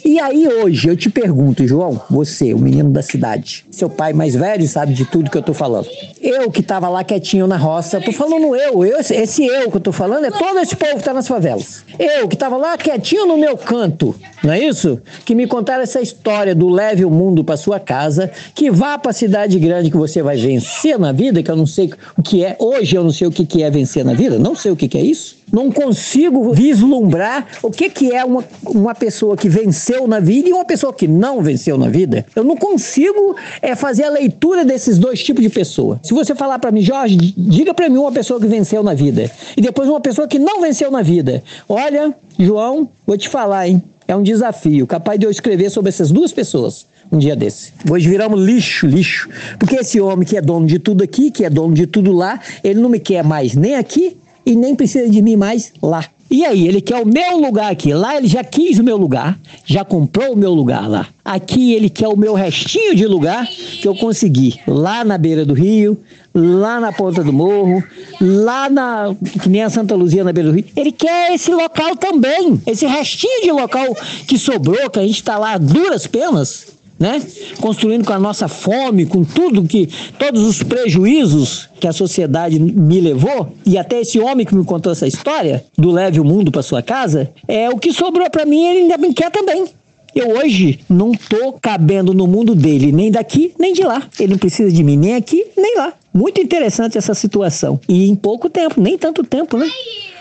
E 0.06 0.20
aí 0.20 0.46
hoje 0.46 0.88
eu 0.88 0.96
te 0.96 1.10
pergunto, 1.10 1.66
João, 1.66 2.00
você, 2.08 2.54
o 2.54 2.58
menino 2.60 2.90
da 2.90 3.02
cidade, 3.02 3.66
seu 3.72 3.90
pai 3.90 4.12
mais 4.12 4.36
velho 4.36 4.64
sabe 4.68 4.94
de 4.94 5.04
tudo 5.04 5.28
que 5.28 5.36
eu 5.36 5.42
tô 5.42 5.52
falando. 5.52 5.88
Eu 6.22 6.48
que 6.48 6.62
tava 6.62 6.88
lá 6.88 7.02
quietinho 7.02 7.48
na 7.48 7.56
roça, 7.56 8.00
tô 8.00 8.12
falando 8.12 8.54
eu, 8.54 8.84
eu 8.84 9.00
esse 9.00 9.44
eu 9.44 9.68
que 9.68 9.78
eu 9.78 9.80
tô 9.80 9.90
falando 9.90 10.24
é 10.24 10.30
todo 10.30 10.60
esse 10.60 10.76
povo 10.76 10.98
que 10.98 11.02
tá 11.02 11.12
nas 11.12 11.26
favelas. 11.26 11.84
Eu 11.98 12.28
que 12.28 12.36
tava 12.36 12.56
lá 12.56 12.78
quietinho 12.78 13.26
no 13.26 13.36
meu 13.36 13.56
canto, 13.56 14.14
não 14.44 14.52
é 14.52 14.60
isso? 14.60 15.02
Que 15.24 15.34
me 15.34 15.44
contaram 15.44 15.82
essa 15.82 16.00
história 16.00 16.54
do 16.54 16.68
leve 16.68 17.04
o 17.04 17.10
mundo 17.10 17.42
para 17.42 17.56
sua 17.56 17.80
casa, 17.80 18.30
que 18.54 18.70
vá 18.70 18.96
para 18.96 19.12
cidade 19.12 19.58
grande 19.58 19.90
que 19.90 19.96
você 19.96 20.22
vai 20.22 20.36
vencer 20.36 21.00
na 21.00 21.10
vida, 21.10 21.42
que 21.42 21.50
eu 21.50 21.56
não 21.56 21.66
sei 21.66 21.90
o 22.16 22.22
que 22.22 22.44
é. 22.44 22.54
Hoje 22.60 22.94
eu 22.94 23.02
não 23.02 23.10
sei 23.10 23.26
o 23.26 23.32
que 23.32 23.60
é 23.60 23.68
vencer 23.68 24.04
na 24.04 24.14
vida, 24.14 24.38
não 24.38 24.54
sei 24.54 24.70
o 24.70 24.76
que 24.76 24.96
é 24.96 25.02
isso 25.02 25.34
não 25.52 25.70
consigo 25.70 26.52
vislumbrar 26.52 27.46
o 27.62 27.70
que, 27.70 27.88
que 27.88 28.12
é 28.12 28.24
uma, 28.24 28.44
uma 28.64 28.94
pessoa 28.94 29.36
que 29.36 29.48
venceu 29.48 30.06
na 30.06 30.18
vida 30.18 30.48
e 30.48 30.52
uma 30.52 30.64
pessoa 30.64 30.92
que 30.92 31.06
não 31.06 31.42
venceu 31.42 31.78
na 31.78 31.88
vida. 31.88 32.26
Eu 32.34 32.42
não 32.42 32.56
consigo 32.56 33.36
é, 33.62 33.74
fazer 33.74 34.04
a 34.04 34.10
leitura 34.10 34.64
desses 34.64 34.98
dois 34.98 35.22
tipos 35.22 35.42
de 35.42 35.48
pessoa. 35.48 36.00
Se 36.02 36.12
você 36.12 36.34
falar 36.34 36.58
para 36.58 36.70
mim, 36.70 36.82
Jorge, 36.82 37.16
diga 37.16 37.72
para 37.72 37.88
mim 37.88 37.98
uma 37.98 38.12
pessoa 38.12 38.40
que 38.40 38.46
venceu 38.46 38.82
na 38.82 38.94
vida 38.94 39.30
e 39.56 39.60
depois 39.60 39.88
uma 39.88 40.00
pessoa 40.00 40.26
que 40.26 40.38
não 40.38 40.60
venceu 40.60 40.90
na 40.90 41.02
vida. 41.02 41.42
Olha, 41.68 42.14
João, 42.38 42.88
vou 43.06 43.16
te 43.16 43.28
falar, 43.28 43.68
hein? 43.68 43.82
É 44.08 44.14
um 44.14 44.22
desafio, 44.22 44.86
capaz 44.86 45.18
de 45.18 45.26
eu 45.26 45.30
escrever 45.30 45.68
sobre 45.68 45.88
essas 45.88 46.12
duas 46.12 46.32
pessoas 46.32 46.86
um 47.10 47.18
dia 47.18 47.36
desse. 47.36 47.72
Hoje 47.88 48.08
viramos 48.08 48.40
lixo, 48.40 48.86
lixo. 48.86 49.28
Porque 49.58 49.76
esse 49.76 50.00
homem 50.00 50.26
que 50.26 50.36
é 50.36 50.40
dono 50.40 50.66
de 50.66 50.78
tudo 50.78 51.04
aqui, 51.04 51.30
que 51.30 51.44
é 51.44 51.50
dono 51.50 51.72
de 51.74 51.86
tudo 51.86 52.12
lá, 52.12 52.40
ele 52.64 52.80
não 52.80 52.88
me 52.88 52.98
quer 52.98 53.22
mais 53.24 53.54
nem 53.54 53.76
aqui 53.76 54.16
e 54.46 54.54
nem 54.54 54.74
precisa 54.76 55.10
de 55.10 55.20
mim 55.20 55.36
mais 55.36 55.72
lá. 55.82 56.04
E 56.28 56.44
aí, 56.44 56.66
ele 56.66 56.80
quer 56.80 57.00
o 57.00 57.06
meu 57.06 57.38
lugar 57.38 57.70
aqui. 57.70 57.94
Lá 57.94 58.16
ele 58.16 58.26
já 58.26 58.42
quis 58.42 58.78
o 58.78 58.84
meu 58.84 58.96
lugar, 58.96 59.38
já 59.64 59.84
comprou 59.84 60.32
o 60.32 60.36
meu 60.36 60.52
lugar 60.52 60.88
lá. 60.88 61.06
Aqui 61.24 61.72
ele 61.72 61.88
quer 61.88 62.08
o 62.08 62.16
meu 62.16 62.34
restinho 62.34 62.96
de 62.96 63.06
lugar 63.06 63.46
que 63.46 63.86
eu 63.86 63.94
consegui. 63.94 64.58
Lá 64.66 65.04
na 65.04 65.16
beira 65.16 65.44
do 65.44 65.54
rio, 65.54 65.96
lá 66.34 66.80
na 66.80 66.92
ponta 66.92 67.22
do 67.22 67.32
morro, 67.32 67.82
lá 68.20 68.68
na. 68.68 69.14
que 69.40 69.48
nem 69.48 69.62
a 69.62 69.70
Santa 69.70 69.94
Luzia 69.94 70.24
na 70.24 70.32
beira 70.32 70.50
do 70.50 70.56
rio. 70.56 70.64
Ele 70.74 70.90
quer 70.90 71.32
esse 71.32 71.52
local 71.52 71.94
também. 71.94 72.60
Esse 72.66 72.86
restinho 72.86 73.42
de 73.42 73.52
local 73.52 73.96
que 74.26 74.36
sobrou, 74.36 74.90
que 74.90 74.98
a 74.98 75.06
gente 75.06 75.16
está 75.16 75.38
lá 75.38 75.56
duras 75.56 76.08
penas 76.08 76.75
né? 76.98 77.22
Construindo 77.60 78.04
com 78.04 78.12
a 78.12 78.18
nossa 78.18 78.48
fome, 78.48 79.06
com 79.06 79.22
tudo 79.22 79.64
que 79.64 79.88
todos 80.18 80.42
os 80.42 80.62
prejuízos 80.62 81.68
que 81.78 81.86
a 81.86 81.92
sociedade 81.92 82.58
me 82.58 83.00
levou 83.00 83.52
e 83.64 83.76
até 83.76 84.00
esse 84.00 84.18
homem 84.18 84.46
que 84.46 84.54
me 84.54 84.64
contou 84.64 84.92
essa 84.92 85.06
história 85.06 85.64
do 85.76 85.90
leve 85.90 86.20
o 86.20 86.24
mundo 86.24 86.50
para 86.50 86.62
sua 86.62 86.82
casa, 86.82 87.30
é 87.46 87.68
o 87.68 87.78
que 87.78 87.92
sobrou 87.92 88.30
para 88.30 88.46
mim, 88.46 88.64
ele 88.64 88.78
ainda 88.80 88.98
me 88.98 89.12
quer 89.12 89.30
também. 89.30 89.66
Eu 90.14 90.30
hoje 90.30 90.80
não 90.88 91.12
tô 91.12 91.52
cabendo 91.52 92.14
no 92.14 92.26
mundo 92.26 92.54
dele, 92.54 92.90
nem 92.90 93.10
daqui, 93.10 93.52
nem 93.58 93.74
de 93.74 93.82
lá. 93.82 94.02
Ele 94.18 94.32
não 94.32 94.38
precisa 94.38 94.72
de 94.72 94.82
mim 94.82 94.96
nem 94.96 95.14
aqui, 95.14 95.44
nem 95.54 95.76
lá. 95.76 95.92
Muito 96.14 96.40
interessante 96.40 96.96
essa 96.96 97.12
situação. 97.12 97.78
E 97.86 98.08
em 98.08 98.14
pouco 98.14 98.48
tempo, 98.48 98.80
nem 98.80 98.96
tanto 98.96 99.22
tempo, 99.22 99.58
né? 99.58 99.68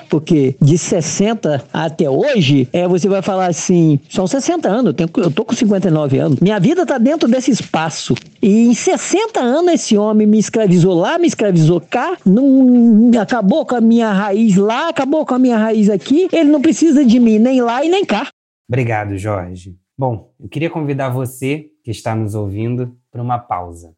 Porque 0.09 0.55
de 0.61 0.77
60 0.77 1.65
até 1.73 2.09
hoje, 2.09 2.67
é, 2.71 2.87
você 2.87 3.07
vai 3.07 3.21
falar 3.21 3.47
assim, 3.47 3.99
são 4.09 4.27
60 4.27 4.67
anos, 4.67 4.85
eu, 4.87 4.93
tenho, 4.93 5.09
eu 5.17 5.31
tô 5.31 5.45
com 5.45 5.53
59 5.53 6.17
anos, 6.17 6.39
minha 6.39 6.59
vida 6.59 6.83
está 6.83 6.97
dentro 6.97 7.27
desse 7.27 7.51
espaço. 7.51 8.15
E 8.41 8.67
em 8.67 8.73
60 8.73 9.39
anos 9.39 9.73
esse 9.73 9.97
homem 9.97 10.27
me 10.27 10.39
escravizou 10.39 10.93
lá, 10.93 11.17
me 11.17 11.27
escravizou 11.27 11.81
cá, 11.81 12.17
não, 12.25 13.11
acabou 13.19 13.65
com 13.65 13.75
a 13.75 13.81
minha 13.81 14.11
raiz 14.11 14.55
lá, 14.55 14.89
acabou 14.89 15.25
com 15.25 15.35
a 15.35 15.39
minha 15.39 15.57
raiz 15.57 15.89
aqui, 15.89 16.27
ele 16.31 16.49
não 16.49 16.61
precisa 16.61 17.03
de 17.03 17.19
mim 17.19 17.39
nem 17.39 17.61
lá 17.61 17.83
e 17.83 17.89
nem 17.89 18.05
cá. 18.05 18.27
Obrigado, 18.67 19.17
Jorge. 19.17 19.75
Bom, 19.97 20.31
eu 20.39 20.49
queria 20.49 20.69
convidar 20.69 21.09
você 21.09 21.67
que 21.83 21.91
está 21.91 22.15
nos 22.15 22.35
ouvindo 22.35 22.95
para 23.11 23.21
uma 23.21 23.39
pausa. 23.39 23.93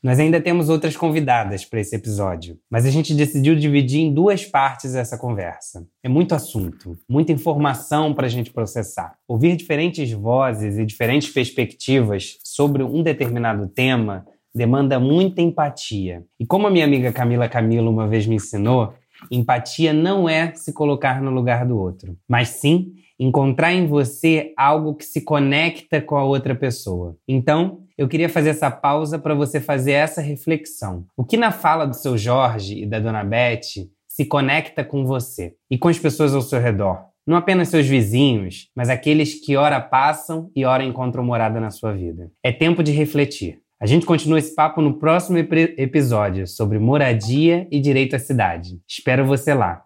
Nós 0.00 0.20
ainda 0.20 0.40
temos 0.40 0.68
outras 0.68 0.96
convidadas 0.96 1.64
para 1.64 1.80
esse 1.80 1.96
episódio, 1.96 2.56
mas 2.70 2.86
a 2.86 2.90
gente 2.90 3.12
decidiu 3.12 3.56
dividir 3.56 4.00
em 4.00 4.14
duas 4.14 4.44
partes 4.44 4.94
essa 4.94 5.18
conversa. 5.18 5.84
É 6.04 6.08
muito 6.08 6.36
assunto, 6.36 6.96
muita 7.08 7.32
informação 7.32 8.14
para 8.14 8.26
a 8.26 8.28
gente 8.28 8.52
processar. 8.52 9.16
Ouvir 9.26 9.56
diferentes 9.56 10.12
vozes 10.12 10.78
e 10.78 10.86
diferentes 10.86 11.30
perspectivas 11.30 12.38
sobre 12.44 12.84
um 12.84 13.02
determinado 13.02 13.66
tema 13.66 14.24
demanda 14.54 15.00
muita 15.00 15.42
empatia. 15.42 16.24
E 16.38 16.46
como 16.46 16.68
a 16.68 16.70
minha 16.70 16.84
amiga 16.84 17.12
Camila 17.12 17.48
Camilo 17.48 17.90
uma 17.90 18.06
vez 18.06 18.24
me 18.24 18.36
ensinou, 18.36 18.94
empatia 19.32 19.92
não 19.92 20.28
é 20.28 20.54
se 20.54 20.72
colocar 20.72 21.20
no 21.20 21.32
lugar 21.32 21.66
do 21.66 21.76
outro, 21.76 22.16
mas 22.28 22.50
sim 22.50 22.92
encontrar 23.18 23.72
em 23.72 23.88
você 23.88 24.52
algo 24.56 24.94
que 24.94 25.04
se 25.04 25.22
conecta 25.22 26.00
com 26.00 26.16
a 26.16 26.24
outra 26.24 26.54
pessoa. 26.54 27.16
Então, 27.26 27.80
eu 27.98 28.06
queria 28.06 28.28
fazer 28.28 28.50
essa 28.50 28.70
pausa 28.70 29.18
para 29.18 29.34
você 29.34 29.60
fazer 29.60 29.92
essa 29.92 30.20
reflexão. 30.20 31.04
O 31.16 31.24
que 31.24 31.36
na 31.36 31.50
fala 31.50 31.84
do 31.84 31.96
seu 31.96 32.16
Jorge 32.16 32.80
e 32.80 32.86
da 32.86 33.00
dona 33.00 33.24
Beth 33.24 33.88
se 34.06 34.24
conecta 34.24 34.84
com 34.84 35.04
você 35.04 35.54
e 35.68 35.76
com 35.76 35.88
as 35.88 35.98
pessoas 35.98 36.32
ao 36.32 36.40
seu 36.40 36.60
redor? 36.60 37.00
Não 37.26 37.36
apenas 37.36 37.68
seus 37.68 37.86
vizinhos, 37.86 38.70
mas 38.74 38.88
aqueles 38.88 39.44
que 39.44 39.56
ora 39.56 39.80
passam 39.80 40.50
e 40.54 40.64
ora 40.64 40.84
encontram 40.84 41.24
morada 41.24 41.60
na 41.60 41.70
sua 41.70 41.92
vida. 41.92 42.30
É 42.42 42.52
tempo 42.52 42.82
de 42.84 42.92
refletir. 42.92 43.58
A 43.80 43.86
gente 43.86 44.06
continua 44.06 44.38
esse 44.38 44.54
papo 44.54 44.80
no 44.80 44.94
próximo 44.98 45.36
ep 45.36 45.74
episódio 45.76 46.46
sobre 46.46 46.78
moradia 46.78 47.66
e 47.70 47.80
direito 47.80 48.14
à 48.16 48.18
cidade. 48.18 48.80
Espero 48.88 49.26
você 49.26 49.52
lá. 49.52 49.82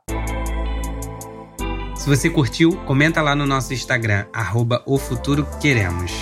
Se 1.96 2.08
você 2.08 2.28
curtiu, 2.28 2.76
comenta 2.84 3.22
lá 3.22 3.34
no 3.34 3.46
nosso 3.46 3.72
Instagram, 3.72 4.26
arroba 4.32 4.82
o 4.86 4.98
futuro 4.98 5.46
queremos. 5.60 6.12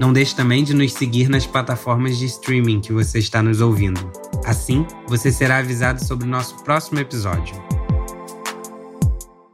Não 0.00 0.10
deixe 0.12 0.34
também 0.34 0.64
de 0.64 0.74
nos 0.74 0.92
seguir 0.94 1.28
nas 1.28 1.46
plataformas 1.46 2.18
de 2.18 2.24
streaming 2.24 2.80
que 2.80 2.94
você 2.94 3.18
está 3.18 3.42
nos 3.42 3.60
ouvindo. 3.60 4.00
Assim, 4.46 4.86
você 5.06 5.30
será 5.30 5.58
avisado 5.58 6.02
sobre 6.02 6.26
o 6.26 6.30
nosso 6.30 6.64
próximo 6.64 7.00
episódio. 7.00 7.54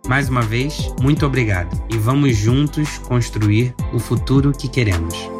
Mais 0.07 0.29
uma 0.29 0.43
vez, 0.43 0.95
muito 1.01 1.27
obrigado 1.27 1.77
e 1.93 1.99
vamos 1.99 2.37
juntos 2.37 2.99
construir 2.99 3.75
o 3.93 3.99
futuro 3.99 4.53
que 4.53 4.69
queremos. 4.69 5.40